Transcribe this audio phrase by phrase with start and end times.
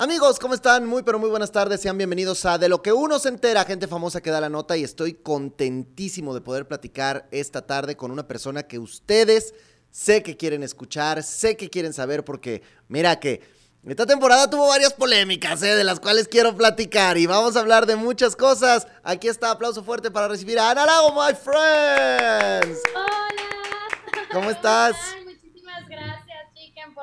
[0.00, 0.86] Amigos, ¿cómo están?
[0.86, 1.80] Muy, pero muy buenas tardes.
[1.80, 4.76] Sean bienvenidos a De lo que uno se entera, gente famosa que da la nota.
[4.76, 9.54] Y estoy contentísimo de poder platicar esta tarde con una persona que ustedes
[9.90, 13.42] sé que quieren escuchar, sé que quieren saber, porque mira que
[13.84, 15.74] esta temporada tuvo varias polémicas, ¿eh?
[15.74, 17.18] de las cuales quiero platicar.
[17.18, 18.86] Y vamos a hablar de muchas cosas.
[19.02, 22.78] Aquí está, aplauso fuerte para recibir a Ana Lago, my friends.
[22.94, 24.28] Hola.
[24.30, 24.94] ¿Cómo estás?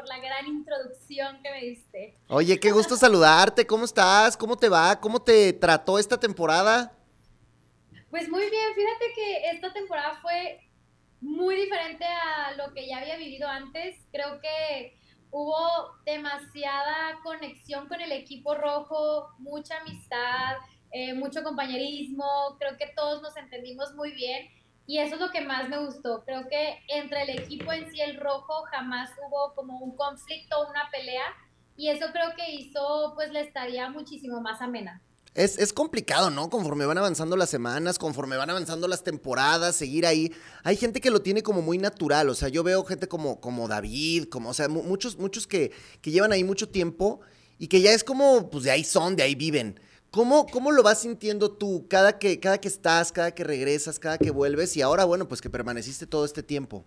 [0.05, 2.13] Por la gran introducción que me diste.
[2.27, 3.65] Oye, qué gusto saludarte.
[3.65, 4.37] ¿Cómo estás?
[4.37, 4.99] ¿Cómo te va?
[4.99, 6.95] ¿Cómo te trató esta temporada?
[8.11, 10.61] Pues muy bien, fíjate que esta temporada fue
[11.21, 13.95] muy diferente a lo que ya había vivido antes.
[14.11, 14.95] Creo que
[15.31, 15.57] hubo
[16.05, 20.57] demasiada conexión con el equipo rojo, mucha amistad,
[20.91, 22.57] eh, mucho compañerismo.
[22.59, 24.49] Creo que todos nos entendimos muy bien
[24.87, 26.23] y eso es lo que más me gustó.
[26.25, 30.89] Creo que entre el equipo en sí, el rojo, jamás hubo como un conflicto, una
[30.91, 31.23] pelea.
[31.75, 35.01] Y eso creo que hizo pues la estadía muchísimo más amena.
[35.33, 36.49] Es, es, complicado, ¿no?
[36.49, 40.31] Conforme van avanzando las semanas, conforme van avanzando las temporadas, seguir ahí.
[40.63, 42.29] Hay gente que lo tiene como muy natural.
[42.29, 46.11] O sea, yo veo gente como, como David, como, o sea, muchos, muchos que, que
[46.11, 47.19] llevan ahí mucho tiempo
[47.57, 49.79] y que ya es como, pues de ahí son, de ahí viven.
[50.15, 54.17] ¿Cómo, ¿Cómo lo vas sintiendo tú cada que, cada que estás, cada que regresas, cada
[54.17, 56.85] que vuelves y ahora, bueno, pues que permaneciste todo este tiempo?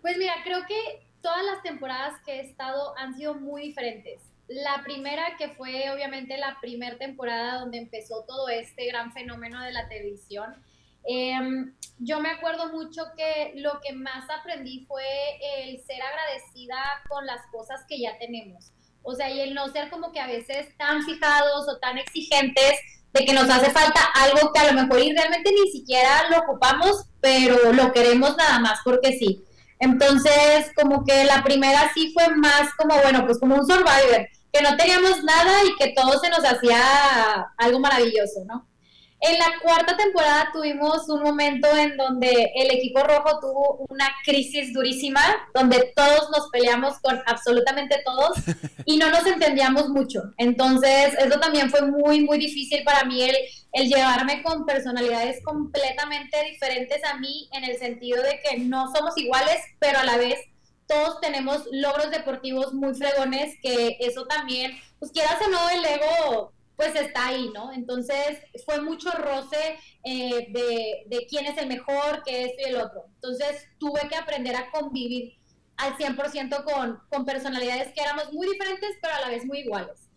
[0.00, 4.22] Pues mira, creo que todas las temporadas que he estado han sido muy diferentes.
[4.46, 9.72] La primera, que fue obviamente la primera temporada donde empezó todo este gran fenómeno de
[9.72, 10.54] la televisión,
[11.02, 15.02] em, yo me acuerdo mucho que lo que más aprendí fue
[15.64, 16.78] el ser agradecida
[17.08, 18.70] con las cosas que ya tenemos.
[19.02, 22.74] O sea, y el no ser como que a veces tan fijados o tan exigentes
[23.12, 26.38] de que nos hace falta algo que a lo mejor y realmente ni siquiera lo
[26.38, 29.42] ocupamos, pero lo queremos nada más porque sí.
[29.78, 34.62] Entonces, como que la primera sí fue más como, bueno, pues como un survivor, que
[34.62, 36.80] no teníamos nada y que todo se nos hacía
[37.56, 38.66] algo maravilloso, ¿no?
[39.22, 44.72] En la cuarta temporada tuvimos un momento en donde el equipo rojo tuvo una crisis
[44.72, 45.20] durísima,
[45.52, 48.38] donde todos nos peleamos con absolutamente todos
[48.86, 50.22] y no nos entendíamos mucho.
[50.38, 53.36] Entonces, eso también fue muy, muy difícil para mí el,
[53.72, 59.18] el llevarme con personalidades completamente diferentes a mí en el sentido de que no somos
[59.18, 60.38] iguales, pero a la vez
[60.86, 66.52] todos tenemos logros deportivos muy fregones, que eso también, pues quieras o no, el ego
[66.80, 67.70] pues está ahí, ¿no?
[67.74, 72.76] Entonces fue mucho roce eh, de, de, quién es el mejor, que esto y el
[72.76, 73.04] otro.
[73.16, 75.34] Entonces tuve que aprender a convivir
[75.76, 80.08] al 100% con, con personalidades que éramos muy diferentes, pero a la vez muy iguales.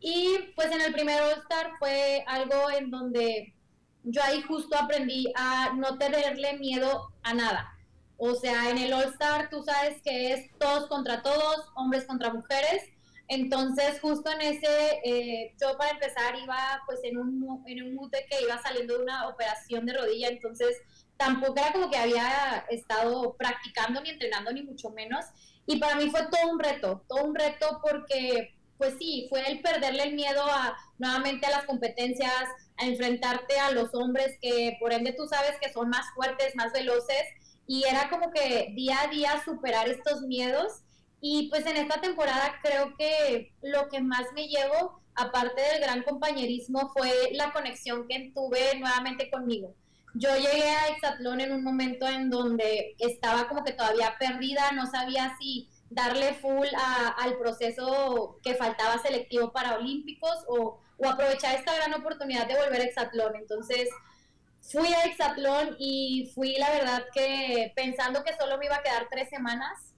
[0.00, 3.54] Y pues en el primer All Star fue algo en donde
[4.02, 7.78] yo ahí justo aprendí a no tenerle miedo a nada.
[8.16, 12.32] O sea, en el All Star tú sabes que es todos contra todos, hombres contra
[12.32, 12.82] mujeres
[13.28, 18.24] entonces, justo en ese, eh, yo para empezar iba pues en un, en un de
[18.24, 20.78] que iba saliendo de una operación de rodilla, entonces
[21.18, 25.26] tampoco era como que había estado practicando ni entrenando ni mucho menos.
[25.66, 29.60] Y para mí fue todo un reto, todo un reto porque pues sí, fue el
[29.60, 32.44] perderle el miedo a nuevamente a las competencias,
[32.78, 36.72] a enfrentarte a los hombres que por ende tú sabes que son más fuertes, más
[36.72, 37.24] veloces
[37.66, 40.84] y era como que día a día superar estos miedos
[41.20, 46.02] y pues en esta temporada creo que lo que más me llevo, aparte del gran
[46.02, 49.74] compañerismo, fue la conexión que tuve nuevamente conmigo.
[50.14, 54.86] Yo llegué a Exatlón en un momento en donde estaba como que todavía perdida, no
[54.86, 56.66] sabía si darle full
[57.18, 62.80] al proceso que faltaba selectivo para Olímpicos o, o aprovechar esta gran oportunidad de volver
[62.80, 63.36] a Exatlón.
[63.36, 63.88] Entonces,
[64.60, 69.08] fui a Exatlón y fui, la verdad, que pensando que solo me iba a quedar
[69.10, 69.94] tres semanas,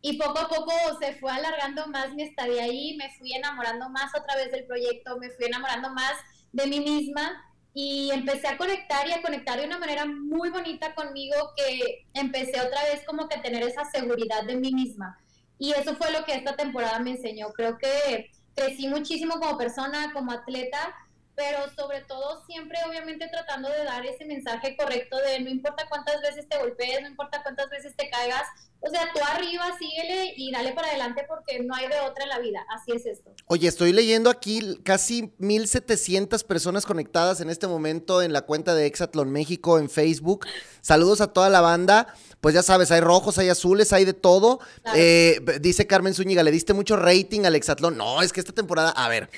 [0.00, 4.12] y poco a poco se fue alargando más mi estadía ahí, me fui enamorando más
[4.14, 6.12] otra vez del proyecto, me fui enamorando más
[6.52, 7.44] de mí misma
[7.74, 12.60] y empecé a conectar y a conectar de una manera muy bonita conmigo que empecé
[12.60, 15.18] otra vez como que a tener esa seguridad de mí misma.
[15.58, 17.52] Y eso fue lo que esta temporada me enseñó.
[17.52, 20.94] Creo que crecí muchísimo como persona, como atleta,
[21.38, 26.20] pero sobre todo siempre obviamente tratando de dar ese mensaje correcto de no importa cuántas
[26.20, 28.42] veces te golpees, no importa cuántas veces te caigas,
[28.80, 32.28] o sea, tú arriba, síguele y dale para adelante porque no hay de otra en
[32.28, 32.64] la vida.
[32.70, 33.34] Así es esto.
[33.46, 38.86] Oye, estoy leyendo aquí casi 1700 personas conectadas en este momento en la cuenta de
[38.86, 40.46] Exatlón México en Facebook.
[40.80, 42.14] Saludos a toda la banda.
[42.40, 44.60] Pues ya sabes, hay rojos, hay azules, hay de todo.
[44.94, 47.96] Eh, dice Carmen Zúñiga, le diste mucho rating al Exatlón.
[47.96, 49.28] No, es que esta temporada, a ver,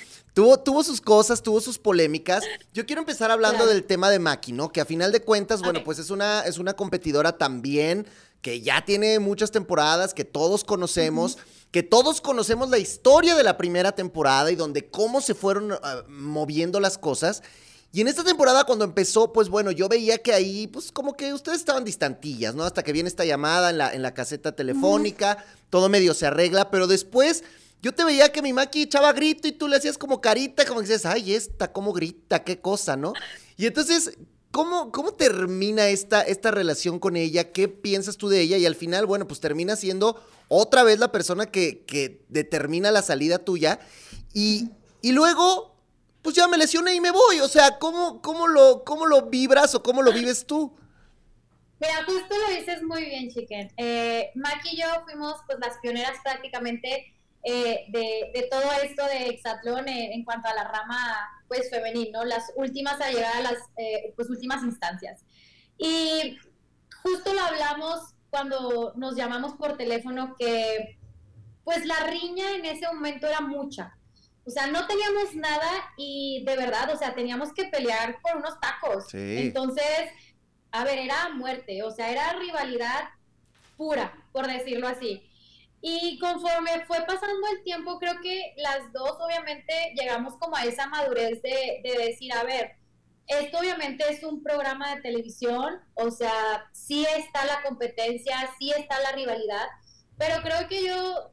[0.41, 2.43] Tuvo, tuvo, sus cosas, tuvo sus polémicas.
[2.73, 4.73] Yo quiero empezar hablando del tema de Maki, ¿no?
[4.73, 8.07] Que a final de cuentas, bueno, pues es una, es una competidora también
[8.41, 11.37] que ya tiene muchas temporadas, que todos conocemos.
[11.71, 16.05] que todos conocemos la historia de la primera temporada y donde cómo se fueron ah,
[16.09, 17.43] moviendo las cosas.
[17.93, 21.35] Y en esta temporada cuando empezó, pues bueno, yo veía que ahí, pues como que
[21.35, 22.65] ustedes estaban distantillas, ¿no?
[22.65, 26.71] Hasta que viene esta llamada en la, en la caseta telefónica, todo medio se arregla,
[26.71, 27.45] pero después
[27.83, 30.81] yo te veía que mi Maki echaba grito y tú le hacías como carita, como
[30.81, 33.13] que dices, ay, esta, cómo grita, qué cosa, ¿no?
[33.57, 34.19] Y entonces,
[34.51, 37.53] ¿cómo, cómo termina esta, esta relación con ella?
[37.53, 38.59] ¿Qué piensas tú de ella?
[38.59, 43.03] Y al final, bueno, pues termina siendo otra vez la persona que, que determina la
[43.03, 43.81] salida tuya.
[44.35, 45.71] Y, y luego
[46.23, 47.41] pues ya me lesioné y me voy.
[47.41, 50.77] O sea, ¿cómo, cómo, lo, cómo lo vibras o cómo lo vives tú?
[51.79, 53.73] Mira, justo lo dices muy bien, Chiquen.
[53.79, 54.31] Eh,
[54.71, 60.49] y yo fuimos pues las pioneras prácticamente eh, de, todo esto de Exatlón en, cuanto
[60.49, 65.25] a la rama pues femenino, las últimas a llegar a las eh, pues últimas instancias.
[65.79, 66.39] Y
[67.03, 70.99] justo lo hablamos cuando nos llamamos por teléfono que
[71.65, 73.97] pues la riña en ese momento era mucha.
[74.45, 78.59] O sea, no teníamos nada y de verdad, o sea, teníamos que pelear por unos
[78.61, 79.13] tacos.
[79.13, 80.11] Entonces,
[80.73, 83.11] a ver, era muerte, o sea, era rivalidad
[83.77, 85.30] pura, por decirlo así.
[85.83, 90.87] Y conforme fue pasando el tiempo, creo que las dos obviamente llegamos como a esa
[90.87, 92.77] madurez de, de decir, a ver,
[93.27, 99.01] esto obviamente es un programa de televisión, o sea, sí está la competencia, sí está
[99.01, 99.69] la rivalidad,
[100.19, 101.31] pero creo que yo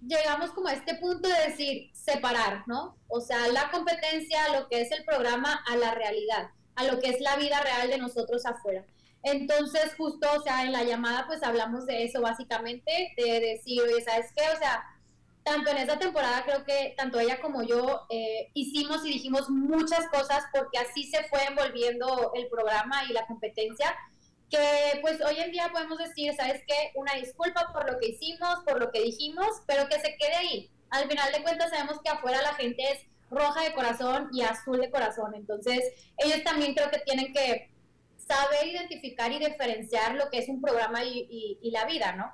[0.00, 2.96] llegamos como a este punto de decir separar, ¿no?
[3.08, 7.10] O sea, la competencia, lo que es el programa, a la realidad, a lo que
[7.10, 8.84] es la vida real de nosotros afuera.
[9.26, 14.00] Entonces, justo, o sea, en la llamada, pues hablamos de eso básicamente, de decir, oye,
[14.04, 14.42] ¿sabes qué?
[14.54, 14.84] O sea,
[15.42, 20.06] tanto en esa temporada creo que tanto ella como yo eh, hicimos y dijimos muchas
[20.10, 23.96] cosas porque así se fue envolviendo el programa y la competencia
[24.48, 26.92] que pues hoy en día podemos decir, ¿sabes qué?
[26.94, 30.70] Una disculpa por lo que hicimos, por lo que dijimos, pero que se quede ahí.
[30.90, 34.78] Al final de cuentas sabemos que afuera la gente es roja de corazón y azul
[34.78, 35.80] de corazón, entonces
[36.18, 37.74] ellos también creo que tienen que
[38.26, 42.32] saber identificar y diferenciar lo que es un programa y, la vida, ¿no?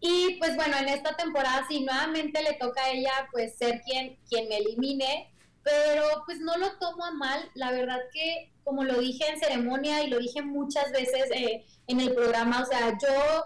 [0.00, 4.16] Y pues bueno, en esta temporada sí, nuevamente le toca a ella pues ser quien,
[4.28, 5.32] quien me elimine,
[5.62, 10.02] pero pues no lo tomo a mal, la verdad que como lo dije en ceremonia
[10.02, 13.44] y lo dije muchas veces eh, en el programa, o sea, yo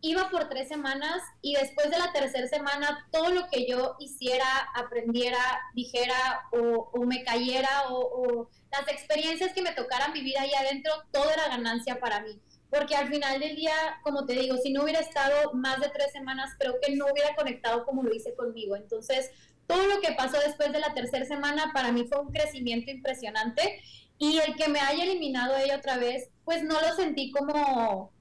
[0.00, 4.46] iba por tres semanas y después de la tercera semana todo lo que yo hiciera,
[4.74, 5.38] aprendiera,
[5.74, 11.48] dijera o, me cayera o, las experiencias que me tocaran vivir ahí adentro, todo era
[11.48, 12.38] ganancia para mí.
[12.70, 13.72] Porque al final del día,
[14.02, 17.34] como te digo, si no hubiera estado más de tres semanas, creo que no hubiera
[17.34, 18.76] conectado como lo hice conmigo.
[18.76, 19.30] Entonces,
[19.66, 23.80] todo lo que pasó después de la tercera semana para mí fue un crecimiento impresionante
[24.18, 28.12] y el que me haya eliminado ella otra vez, pues no lo sentí como,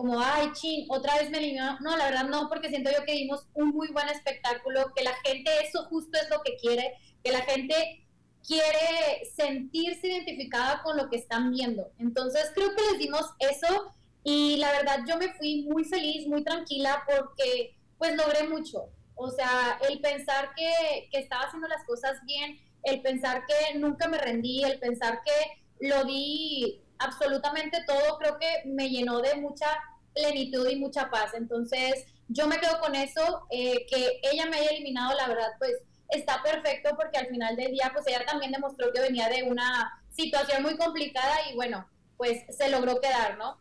[0.00, 1.78] como, ay, chin, otra vez me eliminó.
[1.80, 5.12] No, la verdad no, porque siento yo que dimos un muy buen espectáculo, que la
[5.22, 8.06] gente eso justo es lo que quiere, que la gente
[8.46, 11.92] quiere sentirse identificada con lo que están viendo.
[11.98, 13.92] Entonces creo que les dimos eso
[14.24, 18.88] y la verdad yo me fui muy feliz, muy tranquila porque pues logré mucho.
[19.16, 24.08] O sea, el pensar que, que estaba haciendo las cosas bien, el pensar que nunca
[24.08, 29.66] me rendí, el pensar que lo di absolutamente todo, creo que me llenó de mucha
[30.14, 31.32] plenitud y mucha paz.
[31.34, 35.72] Entonces, yo me quedo con eso, eh, que ella me haya eliminado, la verdad, pues
[36.08, 40.02] está perfecto porque al final del día, pues ella también demostró que venía de una
[40.10, 43.58] situación muy complicada y bueno, pues se logró quedar, ¿no?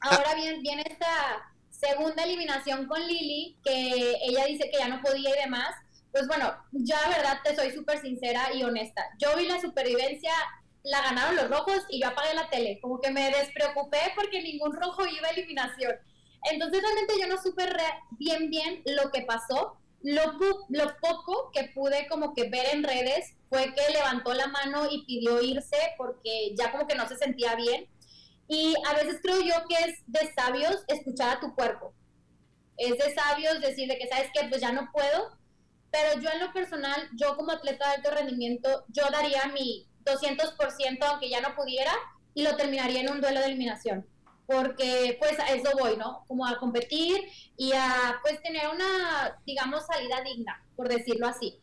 [0.00, 5.30] Ahora bien, viene esta Segunda eliminación con Lili, que ella dice que ya no podía
[5.30, 5.68] y demás.
[6.10, 9.04] Pues bueno, yo la verdad te soy súper sincera y honesta.
[9.18, 10.32] Yo vi la supervivencia,
[10.88, 12.78] la ganaron los rojos y yo apagué la tele.
[12.80, 15.94] Como que me despreocupé porque ningún rojo iba a eliminación.
[16.50, 17.66] Entonces realmente yo no supe
[18.18, 19.78] bien bien lo que pasó.
[20.02, 24.86] Lo, lo poco que pude como que ver en redes fue que levantó la mano
[24.90, 27.88] y pidió irse porque ya como que no se sentía bien
[28.48, 31.92] y a veces creo yo que es de sabios escuchar a tu cuerpo.
[32.78, 35.36] Es de sabios decirle que, ¿sabes que Pues ya no puedo.
[35.90, 41.04] Pero yo en lo personal, yo como atleta de alto rendimiento, yo daría mi 200%
[41.04, 41.92] aunque ya no pudiera
[42.34, 44.06] y lo terminaría en un duelo de eliminación.
[44.46, 46.24] Porque pues a eso voy, ¿no?
[46.26, 47.20] Como a competir
[47.56, 51.60] y a pues tener una, digamos, salida digna, por decirlo así.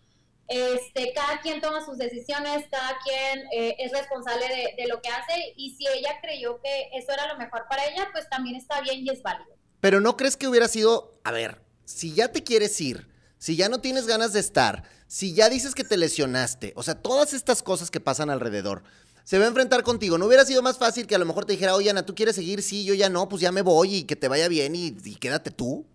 [0.48, 4.46] Este, cada quien toma sus decisiones, cada quien eh, es responsable
[4.78, 8.10] de, lo que hace y si ella creyó que eso era lo mejor para ella,
[8.12, 9.56] pues también está bien y es válido.
[9.82, 13.70] Pero no crees que hubiera sido, a ver, si ya te quieres ir, si ya
[13.70, 17.62] no tienes ganas de estar, si ya dices que te lesionaste, o sea, todas estas
[17.64, 18.84] cosas que pasan alrededor,
[19.24, 20.18] se va a enfrentar contigo.
[20.18, 22.36] ¿No hubiera sido más fácil que a lo mejor te dijera, oye, Ana, ¿tú quieres
[22.36, 22.62] seguir?
[22.62, 25.16] Sí, yo ya no, pues ya me voy y que te vaya bien y, y
[25.16, 25.86] quédate tú?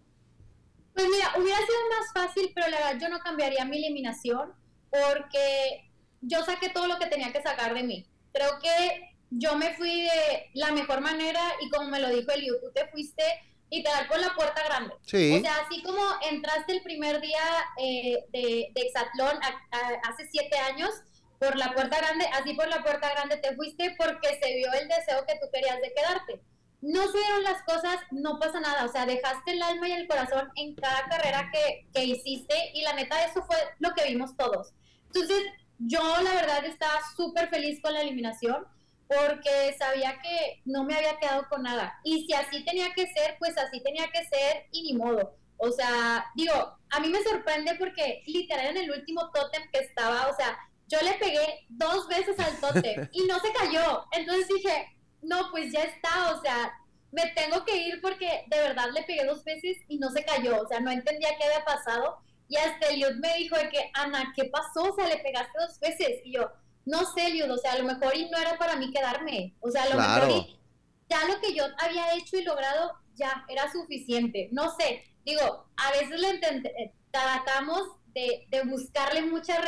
[0.94, 4.52] Pues mira, hubiera sido más fácil, pero la verdad yo no cambiaría mi eliminación
[4.90, 5.88] porque
[6.20, 8.06] yo saqué todo lo que tenía que sacar de mí.
[8.32, 12.60] Creo que yo me fui de la mejor manera y como me lo dijo Eliu,
[12.60, 13.22] tú te fuiste
[13.70, 14.94] literal por la puerta grande.
[15.06, 15.38] Sí.
[15.38, 17.40] O sea, así como entraste el primer día
[17.78, 19.38] eh, de, de Exatlón
[20.02, 20.90] hace siete años
[21.38, 24.88] por la puerta grande, así por la puerta grande te fuiste porque se vio el
[24.88, 26.42] deseo que tú querías de quedarte.
[26.82, 30.08] No se dieron las cosas, no pasa nada, o sea, dejaste el alma y el
[30.08, 34.36] corazón en cada carrera que, que hiciste y la neta eso fue lo que vimos
[34.36, 34.72] todos.
[35.06, 35.42] Entonces,
[35.78, 38.66] yo la verdad estaba súper feliz con la eliminación
[39.10, 41.98] porque sabía que no me había quedado con nada.
[42.04, 45.36] Y si así tenía que ser, pues así tenía que ser y ni modo.
[45.56, 46.54] O sea, digo,
[46.90, 51.00] a mí me sorprende porque literal en el último tótem que estaba, o sea, yo
[51.02, 54.06] le pegué dos veces al tótem y no se cayó.
[54.12, 56.72] Entonces dije, no, pues ya está, o sea,
[57.10, 60.62] me tengo que ir porque de verdad le pegué dos veces y no se cayó.
[60.62, 62.18] O sea, no entendía qué había pasado.
[62.48, 64.92] Y hasta Eliud me dijo de que, Ana, ¿qué pasó?
[64.92, 66.20] O sea, le pegaste dos veces.
[66.24, 66.48] Y yo,
[66.84, 69.54] no sé, Eliud, o sea, a lo mejor y no era para mí quedarme.
[69.60, 70.58] O sea, a lo mejor y
[71.08, 74.48] ya lo que yo había hecho y logrado ya era suficiente.
[74.52, 77.82] No sé, digo, a veces le eh, tratamos
[78.14, 79.58] de, de, buscarle muchas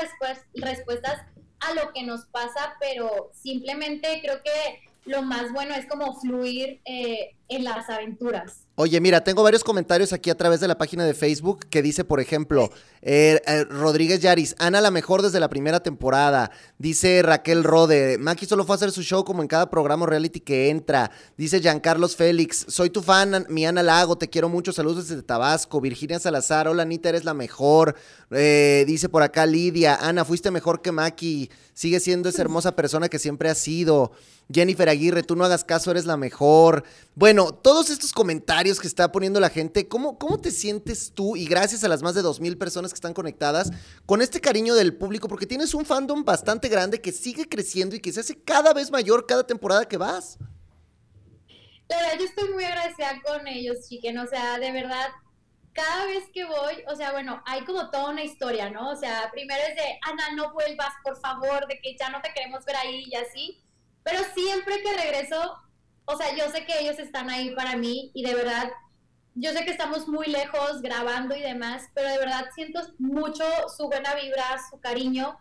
[0.55, 1.23] respuestas
[1.61, 6.81] a lo que nos pasa, pero simplemente creo que lo más bueno es como fluir
[6.85, 8.67] eh, en las aventuras.
[8.75, 12.05] Oye, mira, tengo varios comentarios aquí a través de la página de Facebook que dice,
[12.05, 12.71] por ejemplo,
[13.03, 16.51] eh, eh, Rodríguez Yaris, Ana la mejor desde la primera temporada.
[16.79, 20.41] Dice Raquel Rode, Maki solo fue a hacer su show como en cada programa reality
[20.41, 21.11] que entra.
[21.37, 25.79] Dice Giancarlos Félix, soy tu fan, mi Ana Lago, te quiero mucho, saludos desde Tabasco.
[25.81, 27.95] Virginia Salazar, hola Anita, eres la mejor.
[28.31, 33.19] dice por acá Lidia, Ana, fuiste mejor que Maki, sigue siendo esa hermosa persona que
[33.19, 34.13] siempre has sido.
[34.53, 36.85] Jennifer Aguirre, tú no hagas caso, eres la mejor.
[37.15, 41.37] Bueno, todos estos comentarios que está poniendo la gente, ¿cómo, cómo te sientes tú?
[41.37, 43.71] Y gracias a las más de dos mil personas que están conectadas,
[44.07, 48.01] con este cariño del público, porque tienes un fandom bastante grande que sigue creciendo y
[48.01, 50.39] que se hace cada vez mayor cada temporada que vas.
[51.89, 54.19] La verdad, yo estoy muy agradecida con ellos, chiquen.
[54.19, 55.09] O sea, de verdad,
[55.73, 58.91] cada vez que voy, o sea, bueno, hay como toda una historia, ¿no?
[58.91, 62.33] O sea, primero es de, Ana, no vuelvas, por favor, de que ya no te
[62.33, 63.63] queremos ver ahí y así.
[64.05, 65.59] Pero siempre que regreso,
[66.05, 68.71] o sea, yo sé que ellos están ahí para mí y de verdad,
[69.35, 73.45] yo sé que estamos muy lejos grabando y demás, pero de verdad siento mucho
[73.77, 75.39] su buena vibra, su cariño.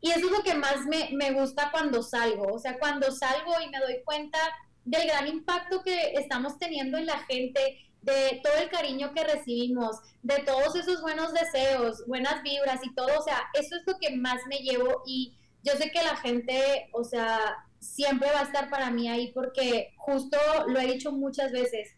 [0.00, 2.54] Y eso es lo que más me, me gusta cuando salgo.
[2.54, 4.38] O sea, cuando salgo y me doy cuenta
[4.84, 9.98] del gran impacto que estamos teniendo en la gente, de todo el cariño que recibimos,
[10.22, 14.16] de todos esos buenos deseos, buenas vibras y todo, o sea, eso es lo que
[14.16, 17.38] más me llevo y yo sé que la gente, o sea,
[17.80, 21.96] siempre va a estar para mí ahí porque justo lo he dicho muchas veces,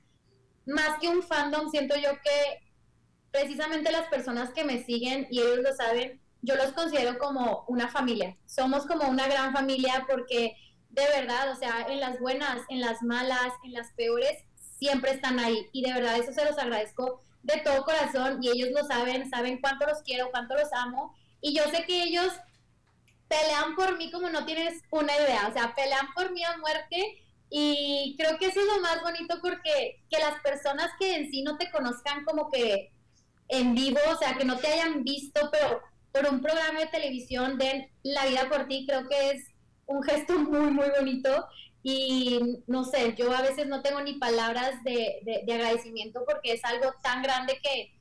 [0.64, 2.72] más que un fandom, siento yo que
[3.30, 7.88] precisamente las personas que me siguen y ellos lo saben, yo los considero como una
[7.88, 8.36] familia.
[8.46, 10.56] Somos como una gran familia porque
[10.90, 14.44] de verdad, o sea, en las buenas, en las malas, en las peores,
[14.78, 15.68] siempre están ahí.
[15.72, 19.60] Y de verdad eso se los agradezco de todo corazón y ellos lo saben, saben
[19.60, 21.14] cuánto los quiero, cuánto los amo.
[21.40, 22.32] Y yo sé que ellos
[23.32, 27.22] pelean por mí como no tienes una idea, o sea, pelean por mí a muerte.
[27.48, 31.42] Y creo que eso es lo más bonito porque que las personas que en sí
[31.42, 32.92] no te conozcan como que
[33.48, 37.58] en vivo, o sea, que no te hayan visto, pero por un programa de televisión
[37.58, 39.44] den la vida por ti, creo que es
[39.86, 41.46] un gesto muy, muy bonito.
[41.82, 46.52] Y no sé, yo a veces no tengo ni palabras de, de, de agradecimiento porque
[46.52, 47.92] es algo tan grande que,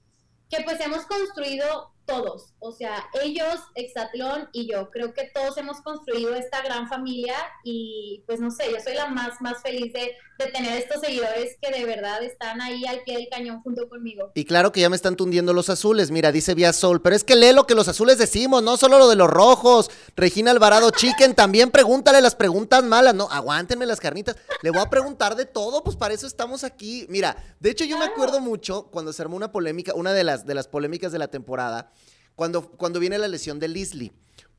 [0.50, 4.90] que pues hemos construido todos, o sea, ellos, Exatlón y yo.
[4.92, 9.08] Creo que todos hemos construido esta gran familia y pues no sé, yo soy la
[9.08, 13.18] más, más feliz de, de, tener estos seguidores que de verdad están ahí al pie
[13.18, 14.32] del cañón junto conmigo.
[14.36, 17.24] Y claro que ya me están tundiendo los azules, mira, dice Vía Sol, pero es
[17.24, 19.90] que lee lo que los azules decimos, no solo lo de los rojos.
[20.16, 24.36] Regina Alvarado Chicken, también pregúntale las preguntas malas, no, aguántenme las carnitas.
[24.62, 27.06] Le voy a preguntar de todo, pues para eso estamos aquí.
[27.10, 30.46] Mira, de hecho yo me acuerdo mucho cuando se armó una polémica, una de las,
[30.46, 31.92] de las polémicas de la temporada
[32.36, 34.14] cuando, cuando viene la lesión de Leslie.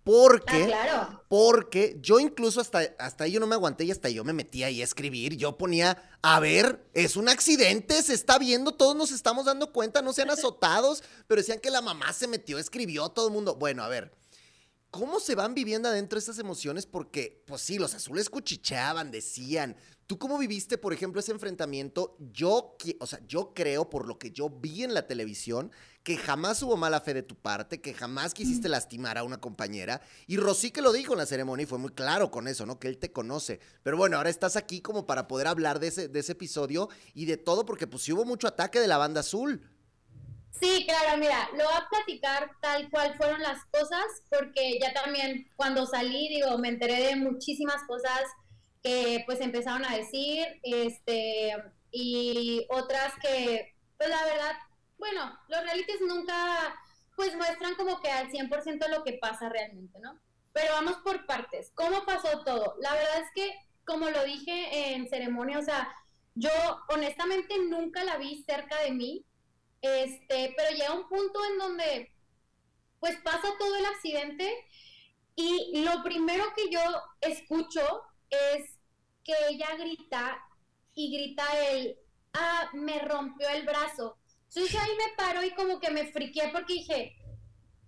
[0.04, 1.24] Porque, ah, claro.
[1.28, 4.64] porque yo incluso hasta, hasta ahí yo no me aguanté y hasta yo me metí
[4.64, 5.36] ahí a escribir.
[5.36, 10.02] Yo ponía, a ver, es un accidente, se está viendo, todos nos estamos dando cuenta,
[10.02, 13.54] no sean azotados, pero decían que la mamá se metió, escribió, todo el mundo.
[13.54, 14.12] Bueno, a ver,
[14.90, 16.84] ¿cómo se van viviendo adentro estas emociones?
[16.84, 19.76] Porque, pues sí, los azules cuchicheaban, decían.
[20.08, 22.16] ¿Tú cómo viviste, por ejemplo, ese enfrentamiento?
[22.18, 25.70] Yo, o sea, yo creo, por lo que yo vi en la televisión,
[26.02, 30.00] que jamás hubo mala fe de tu parte, que jamás quisiste lastimar a una compañera.
[30.26, 32.80] Y Rosy que lo dijo en la ceremonia y fue muy claro con eso, ¿no?
[32.80, 33.60] Que él te conoce.
[33.82, 37.26] Pero bueno, ahora estás aquí como para poder hablar de ese, de ese episodio y
[37.26, 39.68] de todo, porque pues sí hubo mucho ataque de la banda azul.
[40.60, 45.48] Sí, claro, mira, lo voy a platicar tal cual fueron las cosas, porque ya también
[45.56, 48.22] cuando salí, digo, me enteré de muchísimas cosas
[48.82, 51.52] que pues empezaron a decir, este,
[51.90, 54.52] y otras que, pues la verdad,
[55.02, 56.80] bueno, los realities nunca
[57.16, 60.16] pues muestran como que al 100% lo que pasa realmente, ¿no?
[60.52, 61.72] Pero vamos por partes.
[61.74, 62.76] ¿Cómo pasó todo?
[62.78, 63.52] La verdad es que,
[63.84, 65.92] como lo dije en ceremonia, o sea,
[66.36, 66.50] yo
[66.88, 69.26] honestamente nunca la vi cerca de mí,
[69.80, 72.12] este, pero llega un punto en donde
[73.00, 74.54] pues pasa todo el accidente
[75.34, 76.80] y lo primero que yo
[77.20, 78.78] escucho es
[79.24, 80.40] que ella grita
[80.94, 81.98] y grita el,
[82.34, 84.16] ah, me rompió el brazo.
[84.54, 87.16] Entonces ahí me paro y como que me friqué porque dije,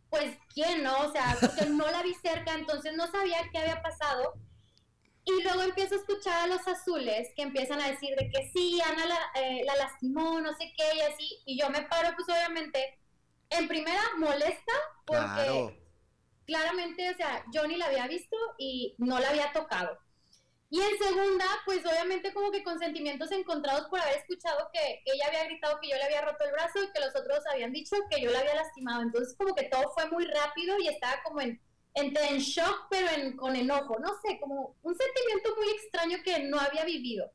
[0.08, 0.98] pues, ¿quién no?
[1.00, 4.34] O sea, porque no la vi cerca, entonces no sabía qué había pasado.
[5.26, 8.80] Y luego empiezo a escuchar a los azules que empiezan a decir de que sí,
[8.80, 11.42] Ana la, eh, la lastimó, no sé qué, y así.
[11.46, 12.98] Y yo me paro, pues obviamente,
[13.50, 14.72] en primera, molesta,
[15.06, 15.80] porque
[16.46, 19.98] claramente, o sea, yo ni la había visto y no la había tocado.
[20.70, 25.26] Y en segunda, pues obviamente como que con sentimientos encontrados por haber escuchado que ella
[25.28, 27.96] había gritado que yo le había roto el brazo y que los otros habían dicho
[28.10, 29.02] que yo la había lastimado.
[29.02, 31.60] Entonces como que todo fue muy rápido y estaba como en,
[31.94, 36.40] entre en shock pero en, con enojo, no sé, como un sentimiento muy extraño que
[36.40, 37.30] no había vivido.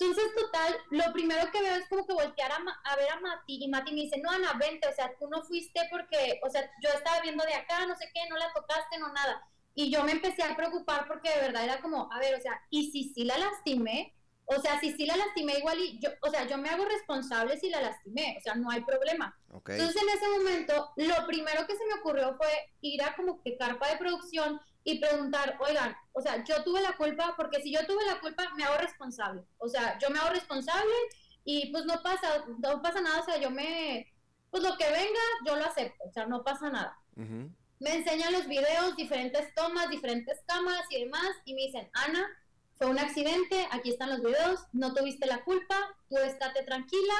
[0.00, 3.68] Entonces, total, lo primero que veo es como que voltear a, ver a Mati y
[3.68, 6.90] Mati me dice, no, Ana, vente, o sea, tú no fuiste porque, o sea, yo
[6.90, 9.42] estaba viendo de acá, no sé qué, no la tocaste, no nada.
[9.78, 12.60] Y yo me empecé a preocupar porque de verdad era como, a ver, o sea,
[12.68, 14.12] ¿y si sí la lastimé?
[14.44, 17.56] O sea, si sí la lastimé igual y yo, o sea, yo me hago responsable
[17.60, 19.38] si la lastimé, o sea, no hay problema.
[19.54, 22.48] Entonces en ese momento, lo primero que se me ocurrió fue
[22.80, 26.96] ir a como que carpa de producción y preguntar, oigan, o sea, yo tuve la
[26.96, 29.44] culpa, porque si yo tuve la culpa, me hago responsable.
[29.58, 30.94] O sea, yo me hago responsable
[31.44, 34.12] y pues no pasa, no pasa nada, o sea, yo me,
[34.50, 36.98] pues lo que venga, yo lo acepto, o sea, no pasa nada
[37.80, 42.26] me enseñan los videos, diferentes tomas, diferentes cámaras y demás, y me dicen, Ana,
[42.76, 45.76] fue un accidente, aquí están los videos, no tuviste la culpa,
[46.08, 47.14] tú estate tranquila,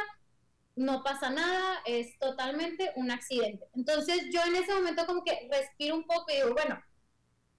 [0.77, 3.69] no pasa nada, es totalmente un accidente.
[3.75, 6.83] Entonces yo en ese momento como que respiro un poco y digo, bueno,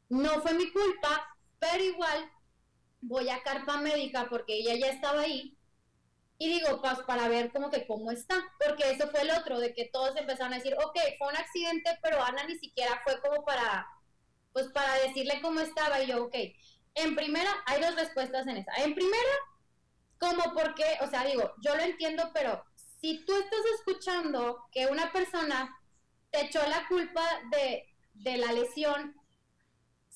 [0.07, 1.27] no fue mi culpa,
[1.59, 2.31] pero igual
[3.01, 5.57] voy a carpa médica porque ella ya estaba ahí
[6.41, 9.73] y digo, pues para ver como que cómo está, porque eso fue el otro, de
[9.73, 13.43] que todos empezaron a decir, ok, fue un accidente, pero Ana ni siquiera fue como
[13.43, 13.85] para,
[14.53, 16.35] pues para decirle cómo estaba, y yo, ok,
[16.95, 18.71] en primera, hay dos respuestas en esa.
[18.75, 19.33] En primera,
[20.17, 22.63] como porque, o sea, digo, yo lo entiendo, pero
[23.01, 25.77] si tú estás escuchando que una persona
[26.31, 29.13] te echó la culpa de, de la lesión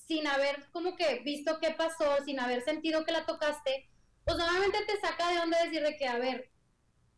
[0.08, 3.90] sin haber como que visto qué pasó, sin haber sentido que la tocaste,
[4.26, 6.52] pues normalmente te saca de onda decir de que, a ver,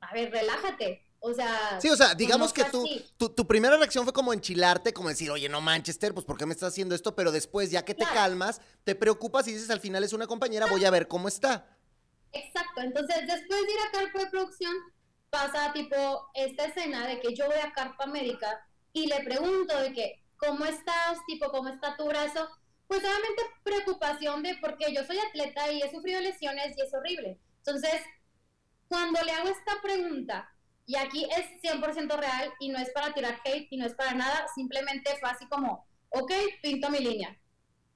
[0.02, 1.02] a ver, relájate.
[1.20, 1.80] O sea.
[1.82, 2.88] Sí, o sea, digamos que tú,
[3.18, 6.54] tu, primera reacción fue como enchilarte, como decir, oye, no Manchester, pues ¿por qué me
[6.54, 7.16] estás haciendo esto?
[7.16, 10.68] Pero después, ya que te calmas, te preocupas y dices, al final es una compañera,
[10.68, 11.68] voy a ver cómo está.
[12.32, 12.82] Exacto.
[12.82, 14.74] Entonces, después de ir a carpa de producción,
[15.32, 18.64] pasa tipo esta escena de que yo voy a carpa médica
[18.94, 21.18] y le pregunto de que, ¿cómo estás?
[21.26, 22.48] Tipo, ¿cómo está tu brazo?
[22.88, 27.40] Pues obviamente preocupación de porque yo soy atleta y he sufrido lesiones y es horrible.
[27.58, 28.02] Entonces,
[28.88, 30.50] cuando le hago esta pregunta,
[30.86, 34.14] y aquí es 100% real y no es para tirar hate y no es para
[34.14, 37.36] nada, simplemente fue así como, ok, pinto mi línea.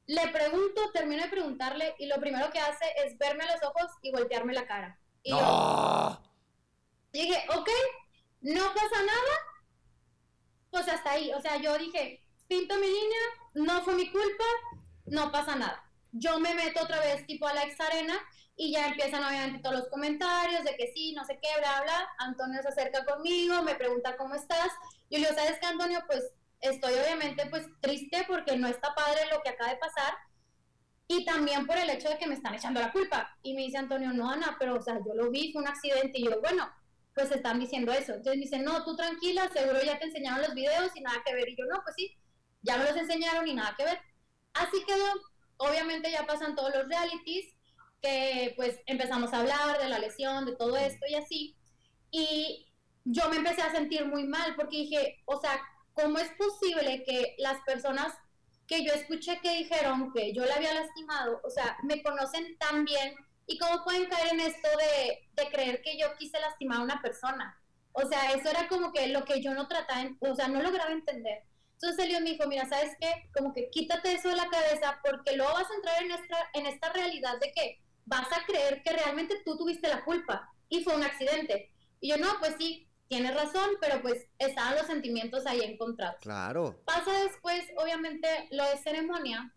[0.07, 3.91] Le pregunto, termino de preguntarle y lo primero que hace es verme a los ojos
[4.01, 4.99] y voltearme la cara.
[5.21, 6.19] Y yo
[7.13, 7.69] dije, ok,
[8.41, 9.33] no pasa nada,
[10.71, 11.31] pues hasta ahí.
[11.33, 13.19] O sea, yo dije, pinto mi línea,
[13.53, 14.45] no fue mi culpa,
[15.11, 15.83] no pasa nada.
[16.11, 18.19] Yo me meto otra vez tipo a la ex arena
[18.55, 22.09] y ya empiezan obviamente todos los comentarios de que sí, no sé qué, bla, bla.
[22.17, 24.69] Antonio se acerca conmigo, me pregunta cómo estás.
[25.09, 26.03] Yo ¿sabes qué, Antonio?
[26.07, 26.23] Pues
[26.61, 30.13] estoy obviamente pues triste porque no está padre lo que acaba de pasar
[31.11, 33.35] y también por el hecho de que me están echando la culpa.
[33.41, 36.19] Y me dice Antonio, no, Ana, pero o sea, yo lo vi, fue un accidente.
[36.19, 36.69] Y yo, bueno,
[37.15, 38.13] pues están diciendo eso.
[38.13, 41.33] Entonces me dice, no, tú tranquila, seguro ya te enseñaron los videos y nada que
[41.33, 41.49] ver.
[41.49, 42.15] Y yo, no, pues sí,
[42.61, 43.99] ya me los enseñaron y nada que ver.
[44.59, 45.05] Así quedó.
[45.57, 47.53] Obviamente ya pasan todos los realities,
[48.01, 51.55] que pues empezamos a hablar de la lesión, de todo esto y así.
[52.11, 52.67] Y
[53.05, 55.61] yo me empecé a sentir muy mal porque dije, o sea,
[55.93, 58.13] ¿cómo es posible que las personas
[58.67, 62.85] que yo escuché que dijeron que yo la había lastimado, o sea, me conocen tan
[62.85, 63.15] bien
[63.47, 67.01] y cómo pueden caer en esto de, de creer que yo quise lastimar a una
[67.01, 67.59] persona?
[67.93, 70.91] O sea, eso era como que lo que yo no trataba, o sea, no lograba
[70.91, 71.43] entender.
[71.81, 73.29] Entonces Elio me dijo, mira, ¿sabes qué?
[73.33, 76.65] Como que quítate eso de la cabeza porque luego vas a entrar en esta, en
[76.65, 80.95] esta realidad de que vas a creer que realmente tú tuviste la culpa y fue
[80.95, 81.71] un accidente.
[82.01, 86.17] Y yo, no, pues sí, tienes razón, pero pues estaban los sentimientos ahí encontrados.
[86.19, 86.81] Claro.
[86.85, 89.53] Pasa después, obviamente, lo de ceremonia.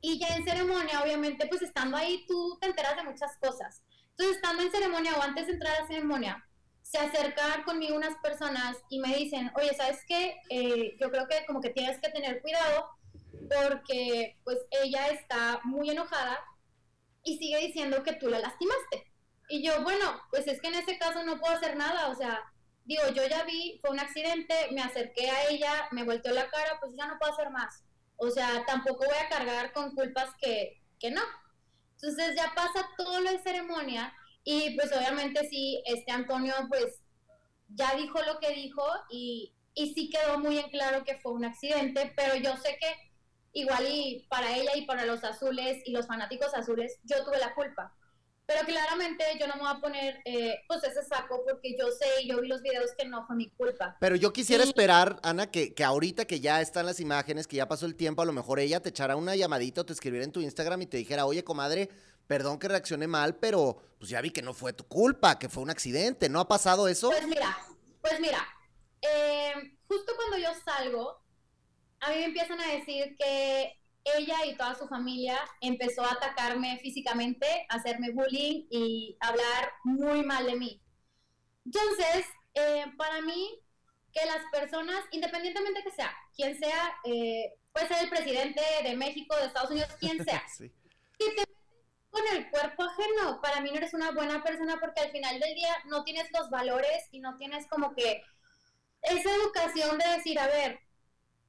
[0.00, 3.82] Y ya en ceremonia, obviamente, pues estando ahí, tú te enteras de muchas cosas.
[4.10, 6.47] Entonces, estando en ceremonia o antes de entrar a ceremonia,
[6.90, 10.40] se acercan conmigo unas personas y me dicen, oye, ¿sabes qué?
[10.48, 12.88] Eh, yo creo que como que tienes que tener cuidado
[13.30, 16.38] porque pues ella está muy enojada
[17.22, 19.12] y sigue diciendo que tú la lastimaste.
[19.50, 22.42] Y yo, bueno, pues es que en ese caso no puedo hacer nada, o sea,
[22.86, 26.78] digo, yo ya vi, fue un accidente, me acerqué a ella, me volteó la cara,
[26.80, 27.84] pues ya no puedo hacer más.
[28.16, 31.22] O sea, tampoco voy a cargar con culpas que, que no.
[32.00, 34.14] Entonces ya pasa todo lo de ceremonia
[34.50, 37.02] y pues obviamente sí, este Antonio pues
[37.68, 41.44] ya dijo lo que dijo y, y sí quedó muy en claro que fue un
[41.44, 42.96] accidente, pero yo sé que
[43.52, 47.54] igual y para ella y para los azules y los fanáticos azules, yo tuve la
[47.54, 47.94] culpa.
[48.46, 52.22] Pero claramente yo no me voy a poner eh, pues ese saco porque yo sé
[52.22, 53.98] y yo vi los videos que no fue mi culpa.
[54.00, 57.68] Pero yo quisiera esperar, Ana, que, que ahorita que ya están las imágenes, que ya
[57.68, 60.32] pasó el tiempo, a lo mejor ella te echara una llamadita o te escribiera en
[60.32, 61.90] tu Instagram y te dijera, oye, comadre,
[62.28, 65.62] perdón que reaccioné mal, pero pues ya vi que no fue tu culpa, que fue
[65.62, 66.28] un accidente.
[66.28, 67.08] ¿No ha pasado eso?
[67.08, 67.58] Pues mira,
[68.00, 68.46] pues mira,
[69.02, 69.54] eh,
[69.88, 71.20] justo cuando yo salgo,
[72.00, 76.78] a mí me empiezan a decir que ella y toda su familia empezó a atacarme
[76.80, 80.82] físicamente, a hacerme bullying y hablar muy mal de mí.
[81.64, 83.58] Entonces, eh, para mí,
[84.12, 89.34] que las personas, independientemente que sea, quien sea, eh, puede ser el presidente de México,
[89.36, 90.70] de Estados Unidos, quien sea, sí.
[91.18, 91.57] si te
[92.10, 95.54] con el cuerpo ajeno, para mí no eres una buena persona porque al final del
[95.54, 98.22] día no tienes los valores y no tienes como que
[99.02, 100.80] esa educación de decir, a ver,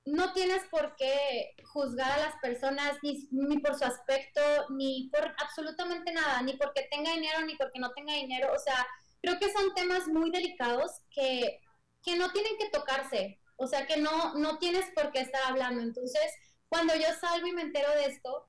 [0.05, 6.11] no tienes por qué juzgar a las personas ni, por su aspecto, ni por absolutamente
[6.11, 8.51] nada, ni porque tenga dinero, ni porque no tenga dinero.
[8.53, 8.87] O sea,
[9.21, 11.61] creo que son temas muy delicados que,
[12.03, 13.39] que no tienen que tocarse.
[13.57, 15.81] O sea, que no, no tienes por qué estar hablando.
[15.81, 16.33] Entonces,
[16.69, 18.48] cuando yo salgo y me entero de esto,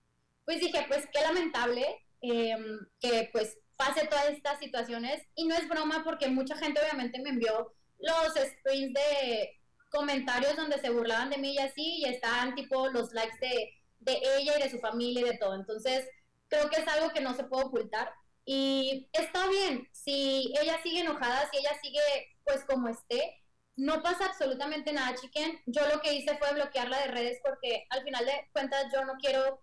[0.51, 1.87] pues dije, pues qué lamentable
[2.23, 5.23] em, que pues pase todas estas situaciones.
[5.37, 9.61] Y no es broma porque mucha gente obviamente me envió los screens de
[9.91, 14.21] comentarios donde se burlaban de mí y así, y estaban tipo los likes de, de
[14.39, 15.55] ella y de su familia y de todo.
[15.55, 16.09] Entonces,
[16.49, 18.13] creo que es algo que no se puede ocultar.
[18.45, 22.01] Y está bien, si ella sigue enojada, si ella sigue
[22.43, 23.41] pues como esté,
[23.77, 25.61] no pasa absolutamente nada, chiquen.
[25.67, 29.15] Yo lo que hice fue bloquearla de redes porque al final de cuentas yo no
[29.21, 29.61] quiero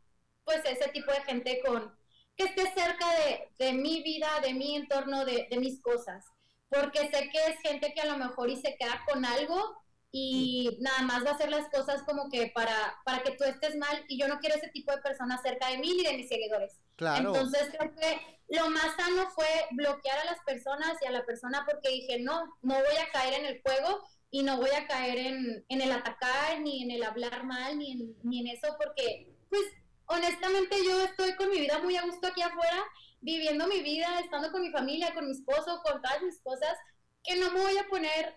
[0.48, 1.94] pues ese tipo de gente con
[2.38, 6.24] que esté cerca de, de mi vida, de mi entorno, de, de mis cosas.
[6.70, 9.78] Porque sé que es gente que a lo mejor y se queda con algo
[10.12, 13.76] y nada más va a hacer las cosas como que para, para que tú estés
[13.76, 16.30] mal y yo no quiero ese tipo de personas cerca de mí ni de mis
[16.30, 16.80] seguidores.
[16.96, 17.30] Claro.
[17.30, 21.66] Entonces creo que lo más sano fue bloquear a las personas y a la persona
[21.70, 25.18] porque dije, no, no voy a caer en el juego y no voy a caer
[25.18, 29.34] en, en el atacar, ni en el hablar mal, ni en, ni en eso, porque
[29.50, 29.64] pues
[30.08, 32.84] honestamente yo estoy con mi vida muy a gusto aquí afuera,
[33.22, 36.78] viviendo mi vida, estando con mi familia, con mi esposo, con todas mis cosas,
[37.24, 38.36] que no me voy a poner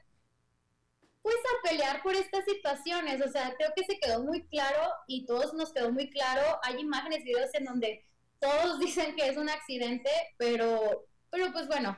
[1.22, 3.20] pues a pelear por estas situaciones.
[3.20, 6.59] O sea, creo que se quedó muy claro y todos nos quedó muy claro.
[6.62, 8.06] Hay imágenes, videos en donde
[8.38, 11.96] todos dicen que es un accidente, pero, pero pues bueno,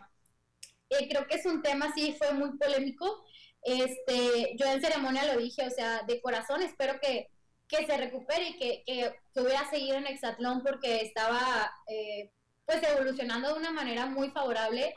[0.91, 3.25] eh, creo que es un tema, sí, fue muy polémico.
[3.63, 7.29] Este, yo en ceremonia lo dije, o sea, de corazón espero que,
[7.73, 12.31] que se recupere y que, que, que, voy a seguir en Exatlón porque estaba eh,
[12.67, 14.95] pues evolucionando de una manera muy favorable,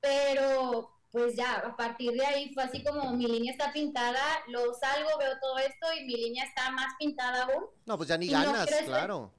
[0.00, 4.74] pero pues ya, a partir de ahí fue así como mi línea está pintada, lo
[4.74, 7.64] salgo, veo todo esto y mi línea está más pintada aún.
[7.86, 9.32] No, pues ya ni ganas, claro.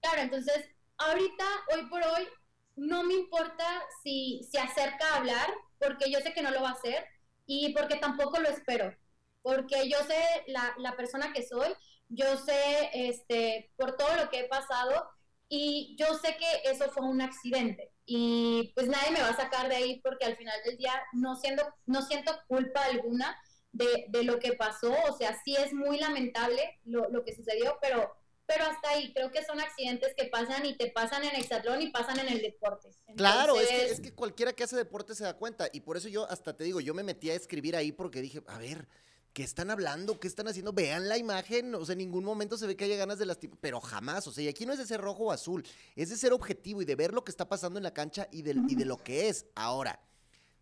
[0.00, 0.66] Claro, entonces,
[0.98, 2.28] ahorita, hoy por hoy,
[2.76, 5.48] no me importa si se acerca a hablar,
[5.80, 7.04] porque yo sé que no lo va a hacer
[7.46, 8.94] y porque tampoco lo espero,
[9.42, 11.74] porque yo sé la, la persona que soy,
[12.08, 15.08] yo sé este, por todo lo que he pasado
[15.48, 19.68] y yo sé que eso fue un accidente y pues nadie me va a sacar
[19.68, 23.38] de ahí porque al final del día no, siendo, no siento culpa alguna
[23.72, 27.78] de, de lo que pasó, o sea, sí es muy lamentable lo, lo que sucedió,
[27.80, 28.10] pero
[28.48, 31.90] pero hasta ahí creo que son accidentes que pasan y te pasan en hexatlón y
[31.90, 32.88] pasan en el deporte.
[33.14, 36.08] claro, es que, es que, cualquiera que hace deporte se da cuenta y por eso
[36.08, 38.88] yo hasta te digo, yo me metí a escribir ahí porque dije, a ver,
[39.32, 40.18] ¿qué están hablando?
[40.18, 40.72] ¿Qué están haciendo?
[40.72, 43.58] Vean la imagen, o sea, en ningún momento se ve que haya ganas de lastimar,
[43.60, 45.64] pero jamás, o sea, y aquí no es de ser rojo o azul,
[45.96, 48.42] es de ser objetivo y de ver lo que está pasando en la cancha y
[48.42, 49.46] de, y de lo que es.
[49.54, 50.00] Ahora,